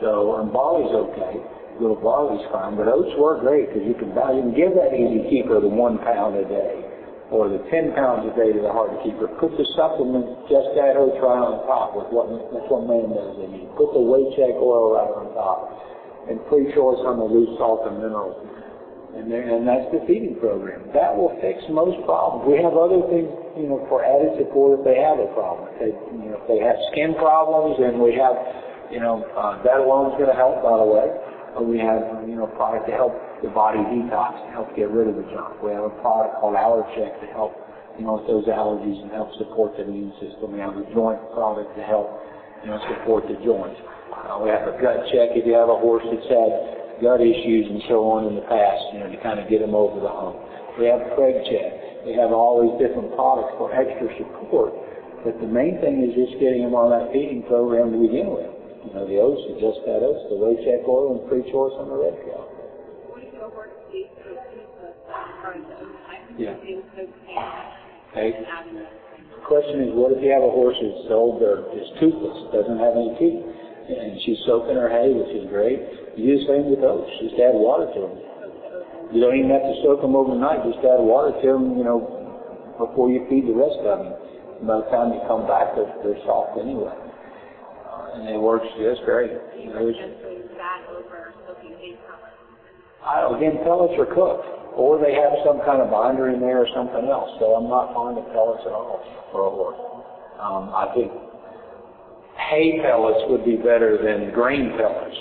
[0.04, 1.40] So, and barley's okay.
[1.80, 4.92] Little barley's fine, but oats work great because you can buy, you can give that
[4.92, 6.84] easy keeper the one pound a day
[7.32, 9.32] or the 10 pounds a day to the hard keeper.
[9.40, 13.40] Put the supplement, Just Add Oats right on top with what, that's what man does
[13.40, 13.66] in you.
[13.80, 15.72] Put the weight check oil right on top
[16.28, 18.36] and free choice on the loose salt and minerals.
[19.12, 20.88] And, and that's the feeding program.
[20.96, 22.48] That will fix most problems.
[22.48, 23.28] We have other things,
[23.60, 25.68] you know, for added support if they have a problem.
[25.76, 28.40] If they, you know, if they have skin problems, and we have,
[28.88, 31.12] you know, uh, that is going to help, by the way.
[31.52, 33.12] But we have, you know, a product to help
[33.44, 35.60] the body detox, to help get rid of the junk.
[35.60, 37.52] We have a product called Allercheck to help,
[38.00, 40.56] you know, with those allergies and help support the immune system.
[40.56, 42.16] We have a joint product to help,
[42.64, 43.76] you know, support the joints.
[44.16, 47.66] Uh, we have a gut check if you have a horse that's had gut issues
[47.68, 50.08] and so on in the past, you know, to kind of get them over the
[50.08, 50.38] hump.
[50.78, 52.06] We have Craig check.
[52.06, 54.72] We have all these different products for extra support.
[55.26, 58.50] But the main thing is just getting them on that feeding program to begin with.
[58.86, 61.78] You know, the oats are Just Add Oats, the weight check oil and free choice
[61.78, 62.42] on the red cow.
[63.14, 64.98] What if your horse eats the pizza
[65.38, 66.02] part of the oats?
[66.10, 66.58] I think Yeah.
[68.10, 68.34] Okay.
[68.34, 68.90] and adding it.
[69.38, 72.82] The question is, what if you have a horse that's old or is toothless, doesn't
[72.82, 75.78] have any teeth, and she's soaking her hay, which is great.
[76.18, 77.10] You do the same with oats.
[77.24, 78.16] Just add water to them.
[79.12, 80.64] You don't even have to soak them overnight.
[80.64, 84.16] Just add water to them, you know, before you feed the rest of them.
[84.68, 86.94] By the time you come back, they're, they're soft anyway.
[88.14, 89.32] And it works just great.
[89.58, 89.92] You know,
[91.48, 93.36] soaking pellets.
[93.36, 94.46] Again, pellets are cooked,
[94.76, 97.32] or they have some kind of binder in there or something else.
[97.40, 99.80] So I'm not fond of pellets at all for a horse.
[100.40, 101.12] Um, I think
[102.38, 105.18] hay pellets would be better than grain pellets,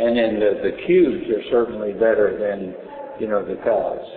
[0.00, 2.72] and then the, the cubes are certainly better than
[3.20, 4.08] you know the pellets.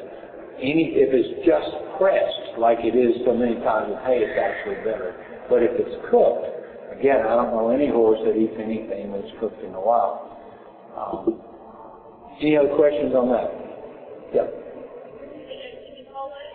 [0.63, 4.79] Any if it's just pressed like it is so many times with hay, it's actually
[4.87, 5.11] better.
[5.51, 6.47] But if it's cooked,
[6.95, 10.31] again, I don't know any horse that eats anything that's cooked in the wild.
[10.95, 11.43] Um,
[12.39, 13.51] any other questions on that?
[14.31, 14.47] Yep.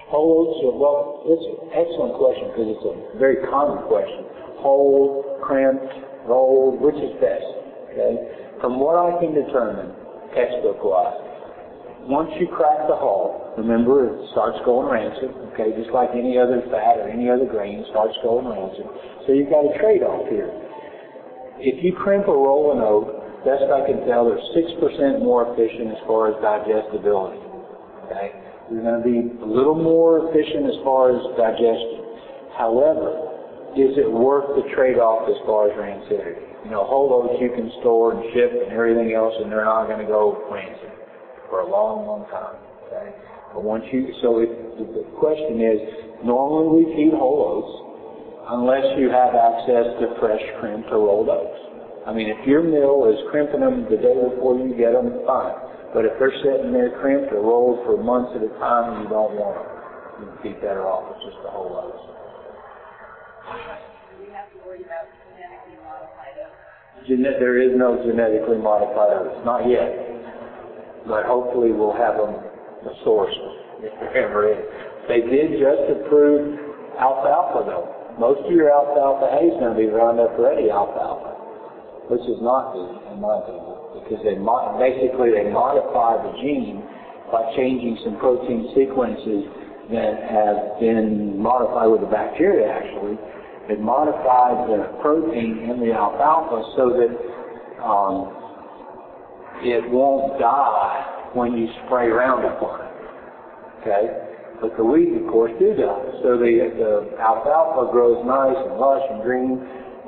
[0.09, 4.25] Whole oats, well, it's an excellent question because it's a very common question.
[4.65, 5.85] Whole, crimped,
[6.25, 7.45] rolled, which is best?
[7.93, 8.48] Okay.
[8.61, 9.95] From what I can determine,
[10.35, 11.29] textbook-wise,
[12.11, 16.65] once you crack the hull, remember it starts going rancid, okay, just like any other
[16.73, 18.87] fat or any other grain starts going rancid.
[19.27, 20.51] So you've got a trade-off here.
[21.61, 25.93] if you crimp a roll and oat, best I can tell, they're 6% more efficient
[25.93, 27.43] as far as digestibility.
[28.07, 28.33] Okay?
[28.71, 32.09] You're going to be a little more efficient as far as digestion.
[32.57, 33.21] However,
[33.77, 36.48] is it worth the trade-off as far as rancidity?
[36.65, 39.87] You know, whole oats you can store and ship and everything else, and they're not
[39.87, 40.91] going to go rancid
[41.49, 42.59] for a long, long time.
[42.89, 43.15] Okay?
[43.55, 45.79] But once you, so if, the question is,
[46.25, 47.73] normally we feed whole oats
[48.49, 51.69] unless you have access to fresh crimped or rolled oats.
[52.09, 55.57] I mean, if your mill is crimping them the day before you get them, fine.
[55.93, 59.37] But if they're sitting there crimped or rolled for months at a time, you don't
[59.37, 59.69] want them.
[60.21, 62.01] You'd be better off with just the whole oats.
[63.49, 65.09] Do we have to worry about
[67.09, 67.23] oats?
[67.23, 69.89] Gene- there is no genetically modified oats, not yet.
[71.07, 72.37] But hopefully we'll have them
[72.85, 73.35] the source
[73.81, 74.63] if there ever is.
[75.09, 76.59] They did just approve
[77.01, 77.89] alfalfa though.
[78.21, 81.33] Most of your alfalfa hay is going to be Roundup Ready alfalfa,
[82.13, 86.85] which is not good in my opinion because they mo- basically they modify the gene
[87.33, 89.49] by changing some protein sequences
[89.93, 93.17] that have been modified with the bacteria actually.
[93.69, 97.13] They modified the protein in the alfalfa so that
[97.85, 98.33] um,
[99.61, 102.95] it won't die when you spray Roundup on it.
[103.85, 104.05] Okay?
[104.61, 106.05] But the weeds, of course, do die.
[106.25, 106.51] So the,
[106.81, 109.61] the alfalfa grows nice and lush and green,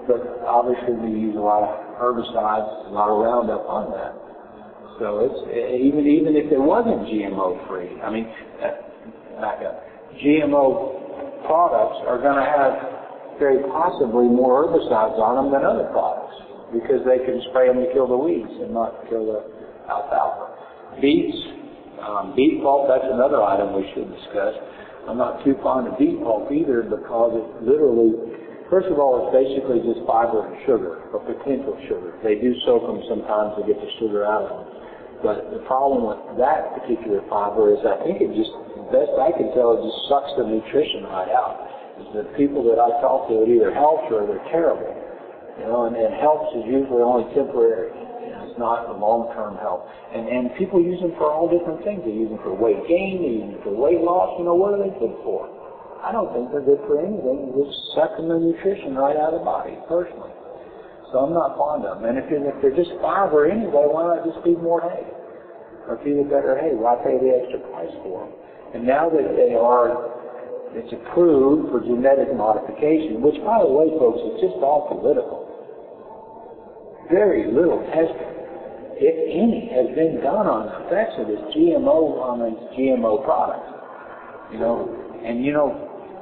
[0.09, 1.71] but obviously we use a lot of
[2.01, 4.17] herbicides, a lot of Roundup on that.
[4.99, 5.41] So it's
[5.81, 8.29] even even if it wasn't GMO free, I mean,
[8.61, 9.81] uh, back up.
[10.21, 13.00] GMO products are going to have
[13.41, 16.37] very possibly more herbicides on them than other products
[16.71, 19.41] because they can spray them to kill the weeds and not kill the
[19.91, 21.01] alfalfa.
[21.03, 21.35] Beets,
[22.05, 24.55] um, beet pulp, that's another item we should discuss.
[25.09, 28.15] I'm not too fond of beet pulp either because it literally,
[28.69, 32.15] first of all, it's basically just fiber and sugar, or potential sugar.
[32.23, 34.65] They do soak them sometimes to get the sugar out of them.
[35.25, 38.53] But the problem with that particular fiber is I think it just,
[38.93, 41.70] best I can tell, it just sucks the nutrition right out.
[42.01, 44.89] Is the people that I talk to, it either helps or they're terrible.
[45.61, 47.93] You know, and, and helps is usually only temporary.
[47.93, 49.85] It's not the long-term help.
[50.11, 52.01] And and people use them for all different things.
[52.03, 53.21] They use them for weight gain.
[53.21, 54.41] They use them for weight loss.
[54.41, 55.47] You know, what are they good for?
[56.01, 57.53] I don't think they're good for anything.
[57.53, 60.33] Just sucking the nutrition right out of the body, personally.
[61.13, 62.09] So I'm not fond of them.
[62.09, 65.05] And if, if they're just fiber anyway, why not just feed more hay?
[65.87, 66.73] Or feed it better hay?
[66.73, 68.33] Why pay the extra price for them?
[68.75, 70.20] And now that they are,
[70.71, 75.51] it's approved for genetic modification, which by the way, folks, it's just all political.
[77.11, 78.31] Very little testing,
[79.03, 83.67] if any, has been done on the effects of this GMO on these GMO products.
[84.55, 84.87] You know,
[85.27, 85.75] and you know,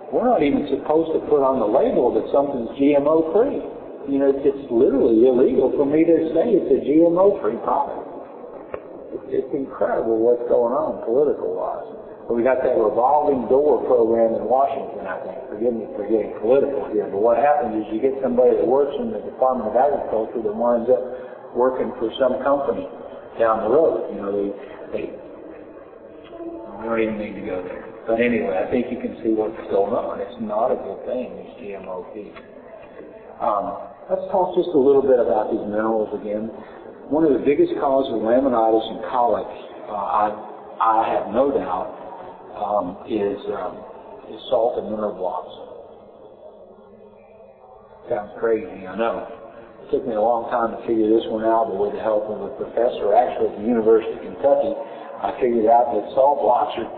[0.08, 3.61] we're not even supposed to put on the label that something's GMO free.
[4.08, 8.08] You know, it's, it's literally illegal for me to say it's a GMO free product.
[9.12, 11.97] It's, it's incredible what's going on political wise.
[12.29, 15.38] We got that revolving door program in Washington, I think.
[15.49, 18.93] Forgive me for getting political here, but what happens is you get somebody that works
[19.01, 21.01] in the Department of Agriculture that winds up
[21.57, 22.85] working for some company
[23.41, 24.12] down the road.
[24.12, 24.49] You know, they,
[24.93, 27.88] they, we don't even need to go there.
[28.05, 30.21] But anyway, I think you can see what's going on.
[30.21, 32.05] It's not a good thing, these GMO.
[33.41, 36.53] Um, let's talk just a little bit about these minerals again.
[37.09, 39.49] One of the biggest causes of laminitis and colic,
[39.88, 40.27] uh, I,
[40.77, 41.97] I have no doubt,
[43.09, 43.75] is, um,
[44.35, 45.55] is salt and mineral blocks.
[48.09, 49.29] Sounds crazy, I know.
[49.85, 52.29] It took me a long time to figure this one out, but with the help
[52.29, 54.73] of a professor actually at the University of Kentucky,
[55.21, 56.88] I figured out that salt blocks are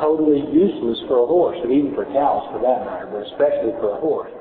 [0.00, 3.96] totally useless for a horse, and even for cows for that matter, but especially for
[3.96, 4.32] a horse.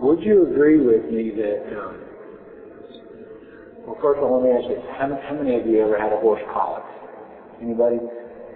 [0.00, 1.94] Would you agree with me that, um,
[3.86, 6.12] well, first of all, let me ask you, how, how many of you ever had
[6.12, 6.82] a horse colic?
[7.62, 8.00] Anybody?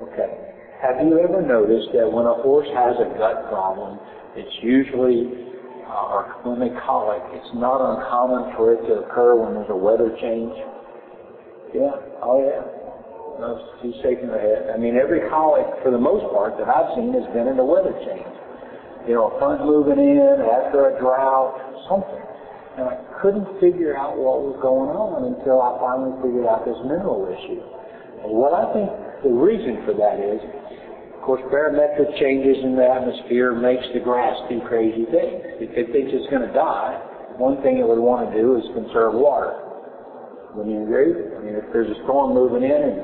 [0.02, 0.30] Okay.
[0.78, 3.98] Have you ever noticed that when a horse has a gut problem,
[4.38, 5.26] it's usually,
[5.90, 9.76] uh, or when they colic, it's not uncommon for it to occur when there's a
[9.76, 10.54] weather change?
[11.74, 11.98] Yeah.
[12.22, 12.62] Oh, yeah.
[13.42, 14.70] No, she's shaking her head.
[14.70, 17.66] I mean, every colic, for the most part, that I've seen has been in a
[17.66, 18.30] weather change.
[19.10, 21.58] You know, a front moving in after a drought,
[21.90, 22.22] something.
[22.78, 26.78] And I couldn't figure out what was going on until I finally figured out this
[26.86, 27.62] mineral issue.
[28.22, 28.90] And what I think
[29.22, 30.40] the reason for that is,
[31.14, 35.42] of course, barometric changes in the atmosphere makes the grass do crazy things.
[35.58, 36.96] If it thinks it's going to die,
[37.38, 39.54] one thing it would want to do is conserve water.
[40.54, 41.14] Wouldn't you agree?
[41.36, 42.98] I mean, if there's a storm moving in and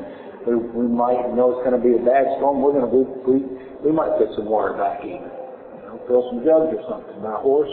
[0.48, 2.92] we, we might know it's going to be a bad storm, we're going to
[3.28, 3.38] we,
[3.84, 5.20] we, might put some water back in.
[5.20, 7.20] You know, fill some jugs or something.
[7.20, 7.70] Now, horse,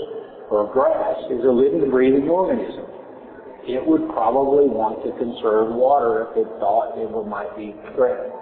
[0.52, 2.91] or grass is a living, breathing organism.
[3.68, 8.34] It would probably want to conserve water if it thought it might be threatened.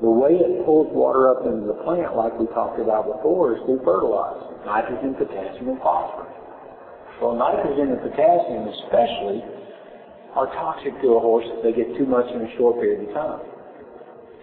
[0.00, 3.60] The way it pulls water up into the plant, like we talked about before, is
[3.66, 6.32] through fertilizer, nitrogen, potassium, and phosphorus.
[7.20, 9.42] Well, nitrogen and potassium especially
[10.38, 13.12] are toxic to a horse if they get too much in a short period of
[13.12, 13.42] time.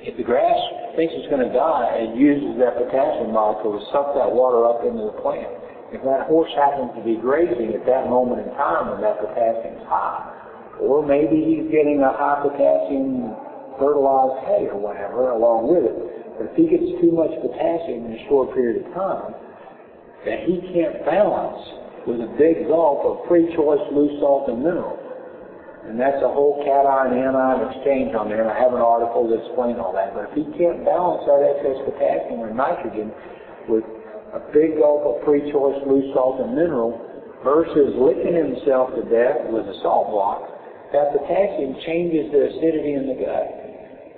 [0.04, 0.60] If the grass
[1.00, 4.84] thinks it's going to die, it uses that potassium molecule to suck that water up
[4.84, 5.50] into the plant.
[5.94, 9.78] If that horse happens to be grazing at that moment in time when that potassium
[9.78, 10.34] is high,
[10.82, 13.38] or maybe he's getting a high potassium
[13.78, 15.98] fertilized hay or whatever along with it,
[16.38, 19.32] but if he gets too much potassium in a short period of time,
[20.26, 21.62] that he can't balance
[22.10, 24.98] with a big gulp of free choice loose salt and mineral.
[25.86, 27.38] And that's a whole cation anion
[27.70, 30.18] exchange on there, and I have an article that explains all that.
[30.18, 33.14] But if he can't balance that excess potassium or nitrogen
[33.70, 33.86] with
[34.36, 37.00] a big gulp of free choice loose salt and mineral
[37.44, 40.44] versus licking himself to death with a salt block,
[40.92, 43.48] that potassium changes the acidity in the gut.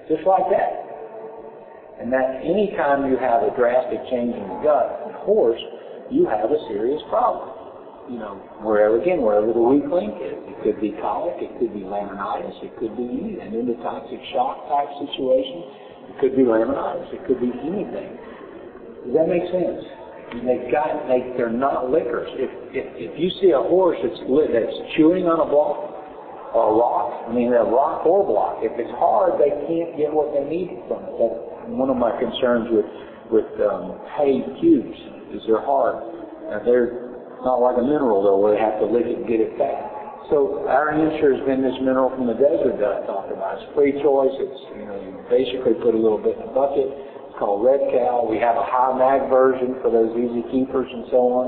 [0.09, 0.83] Just like that.
[2.01, 5.59] And that anytime you have a drastic change in the gut of course,
[6.09, 7.57] you have a serious problem
[8.09, 10.39] you know, wherever again, wherever the weak link is.
[10.47, 14.87] It could be colic, it could be laminitis, it could be an endotoxic shock type
[15.03, 15.67] situation.
[16.07, 18.15] It could be laminitis, it could be anything.
[19.05, 19.83] Does that make sense?
[20.27, 22.27] They've got, they, they're not lickers.
[22.35, 25.87] If, if, if you see a horse that's lit, that's chewing on a block
[26.51, 30.11] or a rock, I mean a rock or block, if it's hard, they can't get
[30.11, 31.15] what they need from it.
[31.15, 31.39] That's
[31.71, 32.87] one of my concerns with
[33.27, 34.95] with um, hay cubes
[35.35, 35.99] is they're hard.
[36.47, 37.11] Uh, they're
[37.43, 39.97] not like a mineral though, where they have to lick it and get it back.
[40.31, 43.63] So our answer has been this mineral from the desert that I talked about.
[43.63, 44.35] It's free choice.
[44.35, 46.87] It's you know you basically put a little bit in a bucket.
[47.37, 48.25] Called Red Cow.
[48.25, 51.45] We have a high mag version for those easy keepers and so on.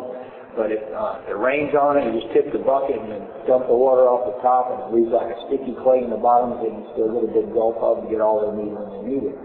[0.53, 3.69] But if, uh, it rains on it, you just tip the bucket and then dump
[3.69, 6.57] the water off the top, and it leaves like a sticky clay in the bottom.
[6.61, 9.03] They can still get a big gulp of and get all they need when they
[9.07, 9.37] need it.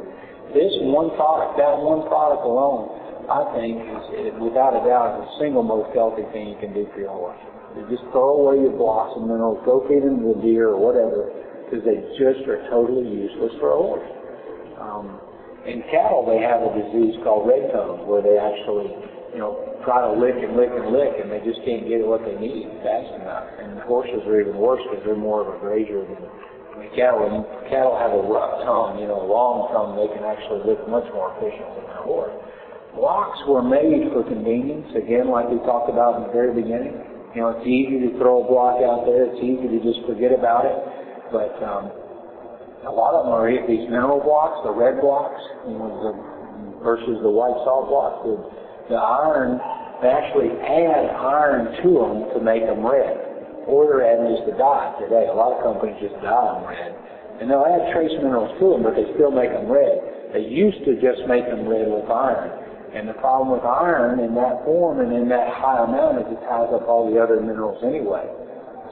[0.56, 2.92] This one product, that one product alone,
[3.26, 7.00] I think, is, without a doubt, the single most healthy thing you can do for
[7.00, 7.40] your horse.
[7.76, 10.80] You just throw away your blocks and minerals, go feed them to the deer or
[10.80, 11.32] whatever,
[11.66, 14.08] because they just are totally useless for a horse.
[14.78, 15.23] Um,
[15.64, 18.92] in cattle, they have a disease called red tongue, where they actually,
[19.32, 22.20] you know, try to lick and lick and lick, and they just can't get what
[22.24, 23.48] they need fast enough.
[23.60, 26.20] And horses are even worse because they're more of a grazer than
[26.96, 27.26] cattle.
[27.26, 29.96] And cattle have a rough tongue, you know, a long tongue.
[29.96, 32.34] They can actually lick much more efficiently than a horse.
[32.94, 36.94] Blocks were made for convenience, again, like we talked about in the very beginning.
[37.34, 39.26] You know, it's easy to throw a block out there.
[39.26, 40.78] It's easy to just forget about it.
[41.34, 41.90] But um,
[42.84, 46.12] a lot of them are these mineral blocks, the red blocks, you know, the,
[46.84, 48.20] versus the white salt blocks.
[48.28, 48.36] The,
[48.92, 49.56] the iron,
[50.04, 53.64] they actually add iron to them to make them red.
[53.64, 55.32] Or they're adding just the dye today.
[55.32, 56.92] A lot of companies just dye them red.
[57.40, 60.36] And they'll add trace minerals to them, but they still make them red.
[60.36, 62.52] They used to just make them red with iron.
[62.92, 66.40] And the problem with iron in that form and in that high amount is it
[66.46, 68.22] ties up all the other minerals anyway.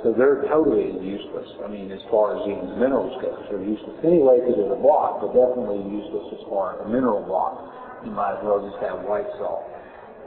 [0.01, 1.47] So they're totally useless.
[1.62, 5.20] I mean, as far as even minerals go, they're useless anyway because of the block,
[5.20, 7.61] but definitely useless as far as a mineral block.
[8.03, 9.62] You might as well just have white salt.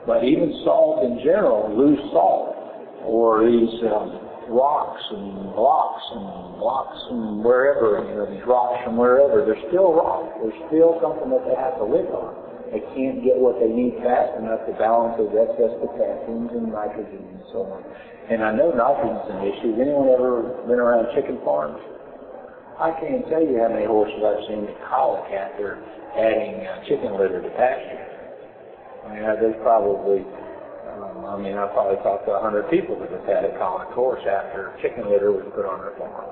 [0.08, 2.56] But even salt in general, loose salt,
[3.04, 4.16] or these um,
[4.48, 9.94] rocks and blocks and blocks and wherever, you know, these rocks from wherever, they're still
[9.94, 10.30] rock.
[10.40, 12.45] They're still something that they have to live on.
[12.74, 17.22] They can't get what they need fast enough to balance those excess potassiums and nitrogen
[17.22, 17.82] and so on.
[18.30, 19.78] And I know nitrogen's an issue.
[19.78, 21.78] Has anyone ever been around chicken farms?
[22.76, 25.80] I can't tell you how many horses I've seen that colic after
[26.18, 28.04] adding uh, chicken litter to pasture.
[29.08, 30.26] I mean, there's probably,
[30.92, 33.94] um, I mean, I've probably talked to a hundred people that have had a colic
[33.96, 36.28] horse after chicken litter was put on their farm.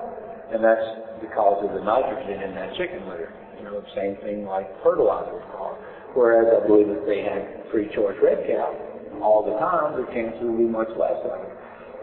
[0.52, 0.84] And that's
[1.24, 3.32] because of the nitrogen in that chicken litter.
[3.64, 5.80] You know, the same thing like fertilizer called.
[6.12, 8.76] Whereas I believe if they had free choice red cow
[9.24, 11.52] all the time, their chances would be much less of it.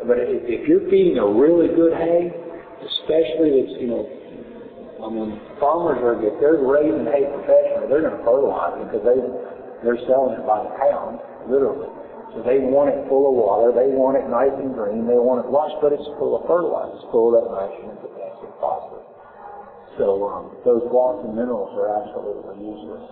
[0.10, 2.34] But if, if you're feeding a really good hay,
[2.82, 4.04] especially if you know,
[5.06, 9.06] I mean, farmers are if they're raising hay professionally, they're going to fertilize it because
[9.06, 9.22] they
[9.86, 11.90] they're selling it by the pound, literally.
[12.34, 15.46] So they want it full of water, they want it nice and green, they want
[15.46, 19.01] it lush, but it's full of fertilizer, it's full of that nitrogen, potassium, phosphorus.
[19.98, 23.06] So um, those blocks and minerals are absolutely useless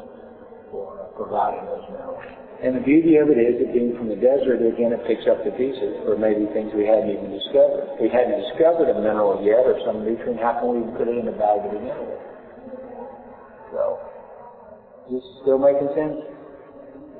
[0.71, 2.23] for uh, providing those minerals.
[2.59, 5.43] And the beauty of it is that being from the desert, again, it picks up
[5.47, 7.95] the pieces for maybe things we hadn't even discovered.
[7.95, 11.15] If we hadn't discovered a mineral yet or some nutrient, how can we put it
[11.15, 12.23] in a bag to begin with?
[13.71, 13.83] So,
[15.07, 16.19] is this still making sense?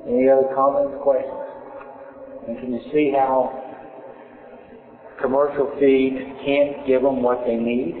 [0.04, 1.40] Any other comments, questions?
[2.48, 3.56] And can you see how
[5.24, 7.96] commercial feed can't give them what they need?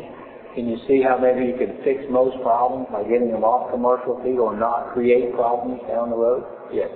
[0.54, 4.18] Can you see how maybe you can fix most problems by getting them off commercial
[4.22, 6.42] feed or not create problems down the road?
[6.74, 6.90] Yes.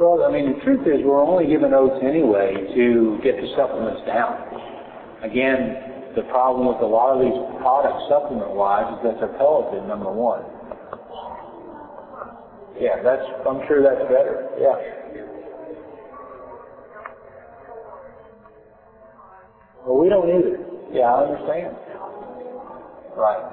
[0.00, 4.02] Well, I mean, the truth is we're only giving oats anyway to get the supplements
[4.02, 4.34] down.
[5.22, 10.10] Again, the problem with a lot of these products supplement-wise is that they're pelleted, number
[10.10, 10.42] one.
[12.82, 14.50] Yeah, that's, I'm sure that's better.
[14.58, 15.23] Yeah.
[19.84, 20.56] Well, we don't either.
[20.92, 21.76] Yeah, I understand.
[23.16, 23.44] Right.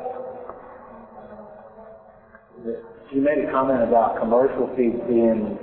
[3.12, 5.60] You made a comment about commercial feed being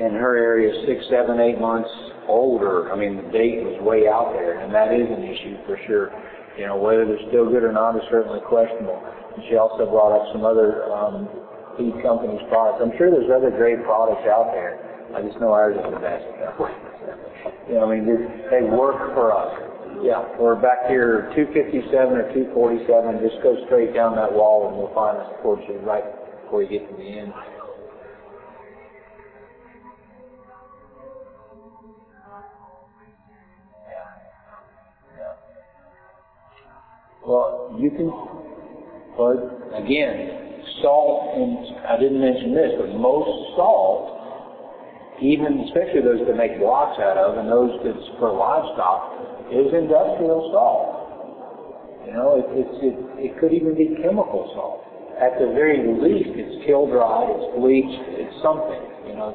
[0.00, 1.90] in her area six, seven, eight months
[2.26, 2.90] older.
[2.90, 6.08] I mean, the date was way out there, and that is an issue for sure.
[6.56, 8.96] You know, whether they're still good or not is certainly questionable.
[9.36, 11.28] And she also brought up some other um,
[11.76, 12.80] feed companies' products.
[12.80, 14.80] I'm sure there's other great products out there.
[15.12, 16.24] I just know ours is the best.
[17.68, 18.08] you know, I mean,
[18.48, 19.67] they work for us.
[20.02, 23.18] Yeah, we're back here 257 or 247.
[23.18, 26.04] Just go straight down that wall and we'll find us towards right
[26.44, 27.32] before you get to the end.
[37.26, 38.08] Well, you can,
[39.18, 43.28] but again, salt, and I didn't mention this, but most
[43.58, 44.14] salt,
[45.20, 50.50] even especially those that make blocks out of, and those that's for livestock, is industrial
[50.52, 50.98] salt.
[52.06, 54.84] You know, it, it's, it, it could even be chemical salt.
[55.18, 58.80] At the very least, it's kiln dried, it's bleached, it's something.
[59.10, 59.34] You know,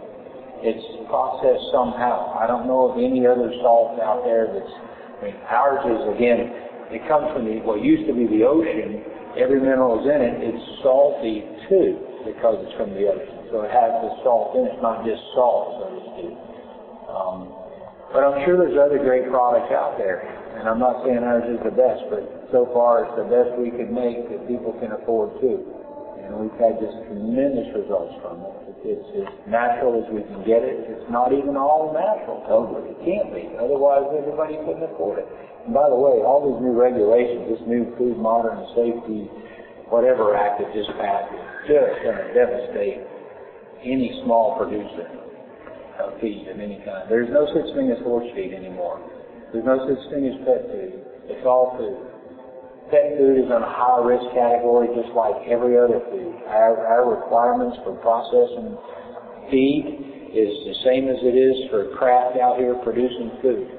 [0.64, 2.40] it's processed somehow.
[2.40, 4.74] I don't know of any other salt out there that's.
[5.20, 9.02] I mean, ours is again it comes from the, what used to be the ocean.
[9.34, 10.36] Every mineral is in it.
[10.46, 13.50] It's salty too because it's from the ocean.
[13.50, 16.36] So it has the salt in it, not just salt, so to speak.
[17.10, 17.63] Um,
[18.14, 20.22] but I'm sure there's other great products out there.
[20.54, 22.22] And I'm not saying ours is the best, but
[22.54, 25.66] so far it's the best we could make that people can afford too.
[26.22, 28.54] And we've had just tremendous results from it.
[28.86, 30.88] It's as natural as we can get it.
[30.88, 32.94] It's not even all natural, totally.
[32.94, 33.50] It can't be.
[33.58, 35.28] Otherwise everybody couldn't afford it.
[35.66, 39.26] And by the way, all these new regulations, this new Food Modern Safety,
[39.90, 43.02] whatever act that just passed, is just going to devastate
[43.82, 45.23] any small producer
[46.00, 47.10] of feed of any kind.
[47.10, 49.02] There's no such thing as horse feed anymore.
[49.52, 50.94] There's no such thing as pet food.
[51.30, 52.00] It's all food.
[52.90, 56.34] Pet food is on a high risk category just like every other food.
[56.50, 58.78] Our, our requirements for processing
[59.50, 63.70] feed is the same as it is for Kraft out here producing food.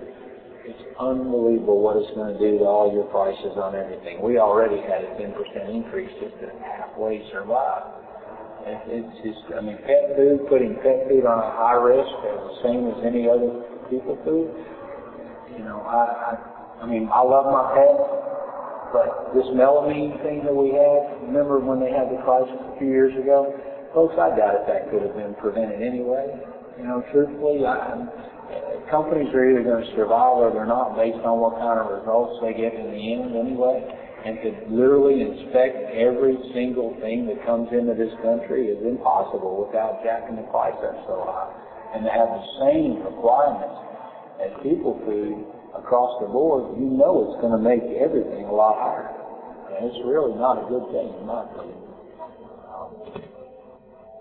[0.64, 4.22] It's unbelievable what it's going to do to all your prices on everything.
[4.22, 5.34] We already had a 10%
[5.68, 8.03] increase just to halfway survive.
[8.64, 12.40] It, it's just, I mean, pet food, putting pet food on a high risk is
[12.48, 13.60] the same as any other
[13.92, 14.48] people food.
[15.52, 18.00] You know, I, I, I mean, I love my pets,
[18.96, 22.88] but this melamine thing that we had, remember when they had the crisis a few
[22.88, 23.52] years ago?
[23.92, 26.26] Folks, I doubt if that could have been prevented anyway.
[26.80, 28.08] You know, truthfully, I,
[28.90, 32.40] companies are either going to survive or they're not based on what kind of results
[32.42, 33.84] they get in the end anyway.
[34.24, 40.00] And to literally inspect every single thing that comes into this country is impossible without
[40.00, 41.52] jacking the price up so high.
[41.92, 43.76] And to have the same requirements
[44.40, 45.44] as people food
[45.76, 49.12] across the board, you know it's going to make everything a lot higher.
[49.76, 51.84] And it's really not a good thing in my opinion.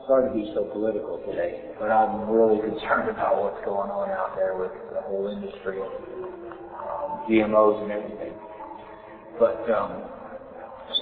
[0.03, 4.35] Sorry to be so political today, but I'm really concerned about what's going on out
[4.35, 5.87] there with the whole industry of
[6.75, 8.35] um, GMOs and everything.
[9.43, 10.07] But um,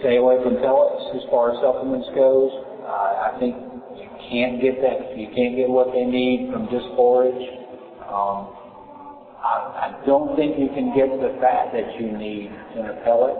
[0.01, 2.49] stay away from pellets as far as supplements goes.
[2.81, 3.53] Uh, I think
[3.93, 5.13] you can't get that.
[5.13, 7.37] You can't get what they need from just forage.
[8.09, 8.49] Um,
[9.37, 12.49] I, I don't think you can get the fat that you need
[12.81, 13.37] in a pellet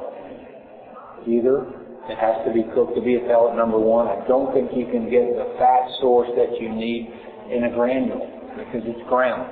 [1.25, 1.65] either.
[2.05, 4.05] It has to be cooked to be a pellet, number one.
[4.05, 7.09] I don't think you can get the fat source that you need
[7.49, 8.21] in a granule
[8.53, 9.49] because it's ground.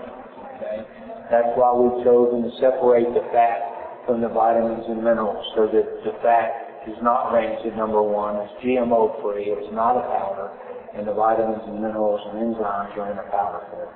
[0.62, 0.86] Okay?
[1.34, 3.79] That's why we've chosen to separate the fat
[4.10, 8.42] from the vitamins and minerals so that the fat is not ranked at number one.
[8.42, 9.54] It's GMO free.
[9.54, 10.50] It's not a powder.
[10.98, 13.94] And the vitamins and minerals and enzymes are in a powder form.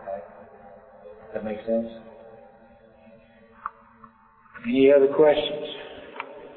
[0.00, 0.20] Okay?
[1.34, 1.92] That makes sense?
[4.64, 5.68] Any other questions?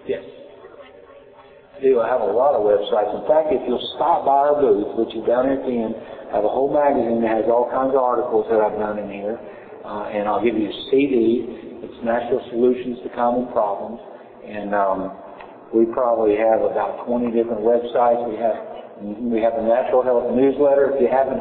[0.07, 0.23] Yes
[1.81, 1.99] do.
[1.99, 3.15] I have a lot of websites.
[3.15, 5.95] In fact, if you'll stop by our booth, which is down here at the end,
[6.31, 9.09] I have a whole magazine that has all kinds of articles that I've done in
[9.09, 9.39] here.
[9.83, 11.68] Uh, and I'll give you a CD.
[12.03, 13.99] Natural Solutions to Common Problems.
[14.45, 15.13] And um,
[15.73, 18.25] We probably have about 20 different websites.
[18.25, 18.57] We have
[18.99, 20.91] we have a natural health newsletter.
[20.91, 21.39] If you haven't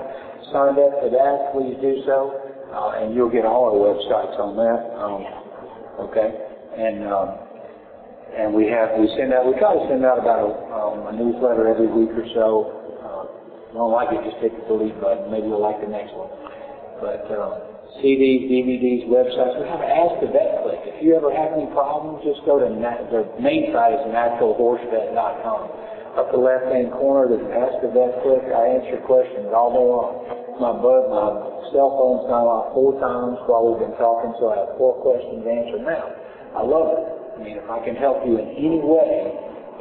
[0.54, 2.38] signed up for that, please do so,
[2.70, 4.80] uh, and you'll get all our websites on that.
[4.94, 5.26] Um,
[6.06, 6.28] okay,
[6.78, 7.28] and um,
[8.30, 11.12] and we have we send out we try to send out about a, um, a
[11.18, 12.46] newsletter every week or so.
[13.02, 15.26] Uh, if you don't like it, just hit the delete button.
[15.32, 16.30] Maybe you'll like the next one.
[17.02, 19.58] But um, CDs, DVDs, websites.
[19.58, 20.80] We have Ask the Vet click.
[20.84, 25.88] If you ever have any problems, just go to nat- the main site is naturalhorsevet.com
[26.18, 28.42] up the left-hand corner, there's Ask a Vet click.
[28.50, 30.26] I answer questions all day long.
[30.58, 31.30] My bud, my
[31.70, 35.46] cell phone's gone off four times while we've been talking, so I have four questions
[35.46, 36.10] answered now.
[36.58, 37.02] I love it.
[37.06, 39.30] I mean, if I can help you in any way,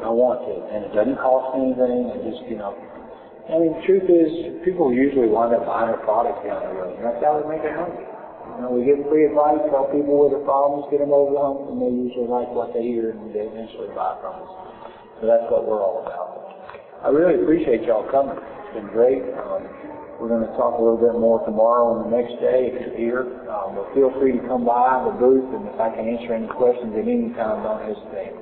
[0.06, 0.54] I want to.
[0.70, 2.78] And it doesn't cost anything, and just, you know,
[3.48, 7.00] I mean, truth is, people usually wind up buying our products down the road.
[7.00, 8.04] And that's how we make our money.
[8.04, 11.40] You know, we give free advice, help people with their problems, get them over the
[11.40, 14.52] hump, and they usually like what they hear, and they eventually buy from us.
[15.22, 16.60] So that's what we're all about.
[17.06, 18.36] I really appreciate y'all coming.
[18.36, 19.24] It's been great.
[19.40, 19.64] Um,
[20.20, 22.98] we're going to talk a little bit more tomorrow and the next day if you're
[22.98, 23.24] here.
[23.48, 26.50] Um, but feel free to come by the booth, and if I can answer any
[26.52, 28.34] questions at any time, don't hesitate.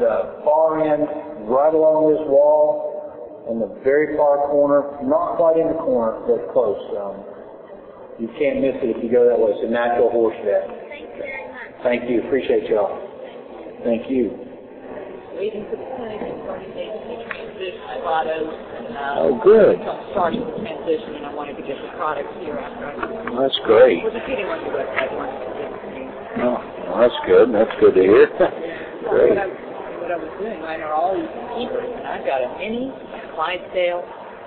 [0.00, 1.04] The far end,
[1.46, 2.97] right along this wall,
[3.48, 6.78] in the very far corner, not quite in the corner, but close.
[7.00, 7.24] Um,
[8.20, 9.52] you can't miss it if you go that way.
[9.56, 10.68] It's a natural horse vet.
[10.90, 11.70] Thank you very much.
[11.82, 12.16] Thank you.
[12.26, 12.92] Appreciate y'all.
[13.86, 14.34] Thank you.
[15.38, 17.78] waiting for the clinic and starting making the transition.
[17.88, 18.50] I bought those.
[18.90, 19.78] Uh, Oh, good.
[19.78, 23.32] so I'm starting the transition, and I wanted to get the products here after I
[23.38, 24.02] that's great.
[24.02, 25.08] was getting on the website.
[25.08, 26.58] I wanted to get the Oh,
[26.90, 27.46] well, that's good.
[27.54, 28.26] That's good to hear.
[29.08, 29.38] Great.
[30.08, 33.28] What I, was doing, mine are all these keepers, and I've got a mini, a
[33.36, 34.00] Clydesdale,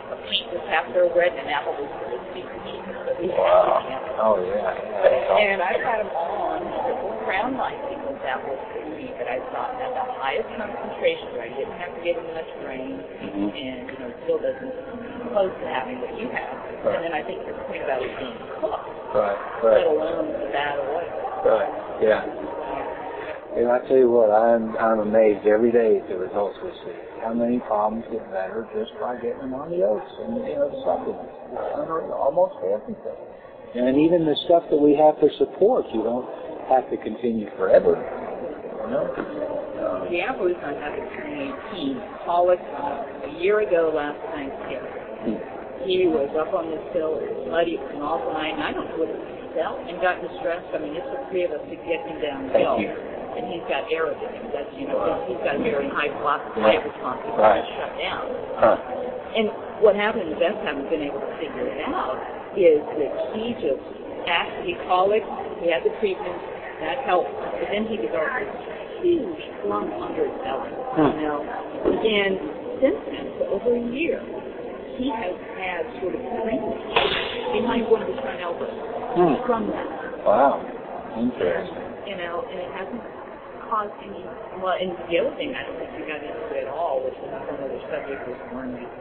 [0.09, 1.85] a pink with half thoroughbred, and an apple a
[2.33, 2.97] secret keeper.
[3.37, 3.85] Wow.
[4.17, 4.57] Oh, yeah.
[4.73, 5.37] yeah.
[5.37, 9.29] And I've had them all on Triple Crown Lite because that was the weed that
[9.29, 12.97] I thought had the highest concentration where I didn't have to get in much rain
[13.21, 13.53] Mhm.
[13.53, 14.73] and you know it still doesn't
[15.29, 16.57] close to having what you have.
[16.81, 16.97] Right.
[16.97, 20.49] And then I think your point about it being cooked, Right, let right, alone the
[20.49, 21.05] bad oil.
[21.45, 21.69] right.
[22.01, 22.25] Yeah.
[23.51, 26.95] And I tell you what, I'm I'm amazed every day at the results we see.
[27.19, 30.71] How many problems get better just by getting them on the oats and you know
[30.71, 31.35] the supplements.
[31.51, 33.19] It's unreal, almost everything.
[33.75, 36.27] And even the stuff that we have for support, you don't
[36.71, 37.99] have to continue forever.
[37.99, 39.03] You know.
[39.83, 42.23] Um, The apple is on have it turn 18.
[42.23, 44.95] Pollock, uh, a year ago last Thanksgiving,
[45.27, 45.39] hmm.
[45.83, 48.63] he was up on this hill, it was muddy, it was an awful night, and
[48.63, 50.71] I don't know what he felt and got distressed.
[50.71, 52.79] I mean, it took three of us to get him down the Thank hill.
[52.79, 53.20] you.
[53.37, 54.51] And he's got aerobic.
[54.51, 55.23] That's, you know, Wow.
[55.27, 56.41] he's got a very high Right.
[56.53, 57.21] flight response.
[57.25, 57.63] He's Right.
[57.79, 58.27] shut down.
[58.57, 58.77] Huh.
[59.35, 62.19] And what happened, the best haven't been able to figure it out,
[62.55, 63.81] is that he just
[64.27, 65.23] actually colic,
[65.61, 66.35] he had the treatment,
[66.81, 71.19] that helped, but then he developed this huge lump under his belly, Hmm.
[71.19, 71.41] you know.
[72.03, 72.39] And
[72.81, 74.19] since then, for over a year,
[74.97, 76.61] he has had sort of cream
[77.53, 78.69] behind one of his front elbows
[79.15, 79.35] Hmm.
[79.45, 80.25] from that.
[80.25, 80.59] Wow.
[81.17, 81.77] Interesting.
[82.05, 83.01] You know, and it hasn't
[83.71, 84.19] caused any,
[84.59, 87.31] well, and the other thing I don't think you got into at all, which is
[87.31, 88.91] another subject, was worm disease.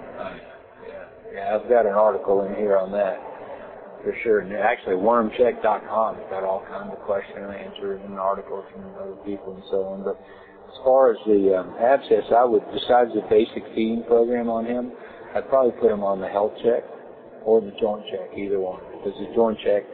[0.86, 3.18] Yeah, yeah, I've got an article in here on that
[4.06, 4.40] for sure.
[4.40, 9.18] And actually, wormcheck.com has got all kinds of question and answers and articles from other
[9.26, 10.04] people and so on.
[10.04, 10.16] But
[10.70, 14.92] as far as the um, abscess, I would, besides the basic feeding program on him,
[15.34, 16.86] I'd probably put him on the health check
[17.44, 19.84] or the joint check, either one, because the joint check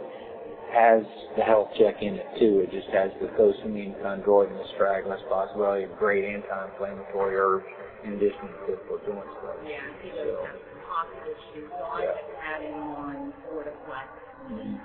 [0.73, 1.03] has
[1.37, 2.65] the health check in it too.
[2.65, 7.67] It just has the glycine, chondroitin, astragalus, possibility of great anti-inflammatory herbs
[8.05, 9.57] in addition to typical joint stuff.
[9.65, 14.09] Yeah, he does have some pocket issues, so I'm just adding on Fortiflex.
[14.51, 14.77] Mm-hmm.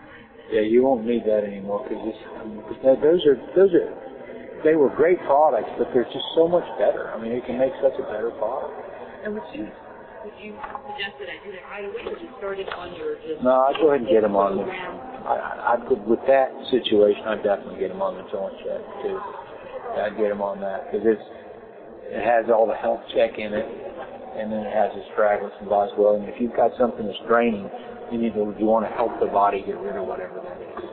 [0.52, 2.02] Yeah, you won't need that anymore because
[2.84, 3.88] those are those are
[4.64, 7.10] they were great products, but they're just so much better.
[7.14, 8.74] I mean, you can make such a better product.
[9.24, 9.70] And would you,
[10.24, 12.02] would you suggest that I do that right away?
[12.06, 14.58] Would you start it on your just No, I'd go ahead and get them on
[14.58, 14.66] the.
[14.66, 19.18] I, I, could with that situation, I'd definitely get them on the joint check too.
[19.98, 21.26] I'd get them on that because it's
[22.12, 23.66] it has all the health check in it,
[24.38, 26.18] and then it has astragalus and boswell.
[26.18, 27.70] And if you've got something that's draining,
[28.12, 30.86] you need to you want to help the body get rid of whatever that is,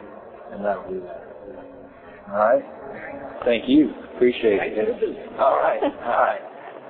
[0.53, 1.29] and that'll do that.
[2.33, 2.65] All right.
[3.45, 3.93] Thank you.
[4.15, 4.75] Appreciate it.
[4.77, 5.17] to the booth.
[5.41, 5.81] All right.
[5.83, 6.43] All right.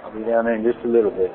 [0.05, 1.30] I'll be down there in just a little bit.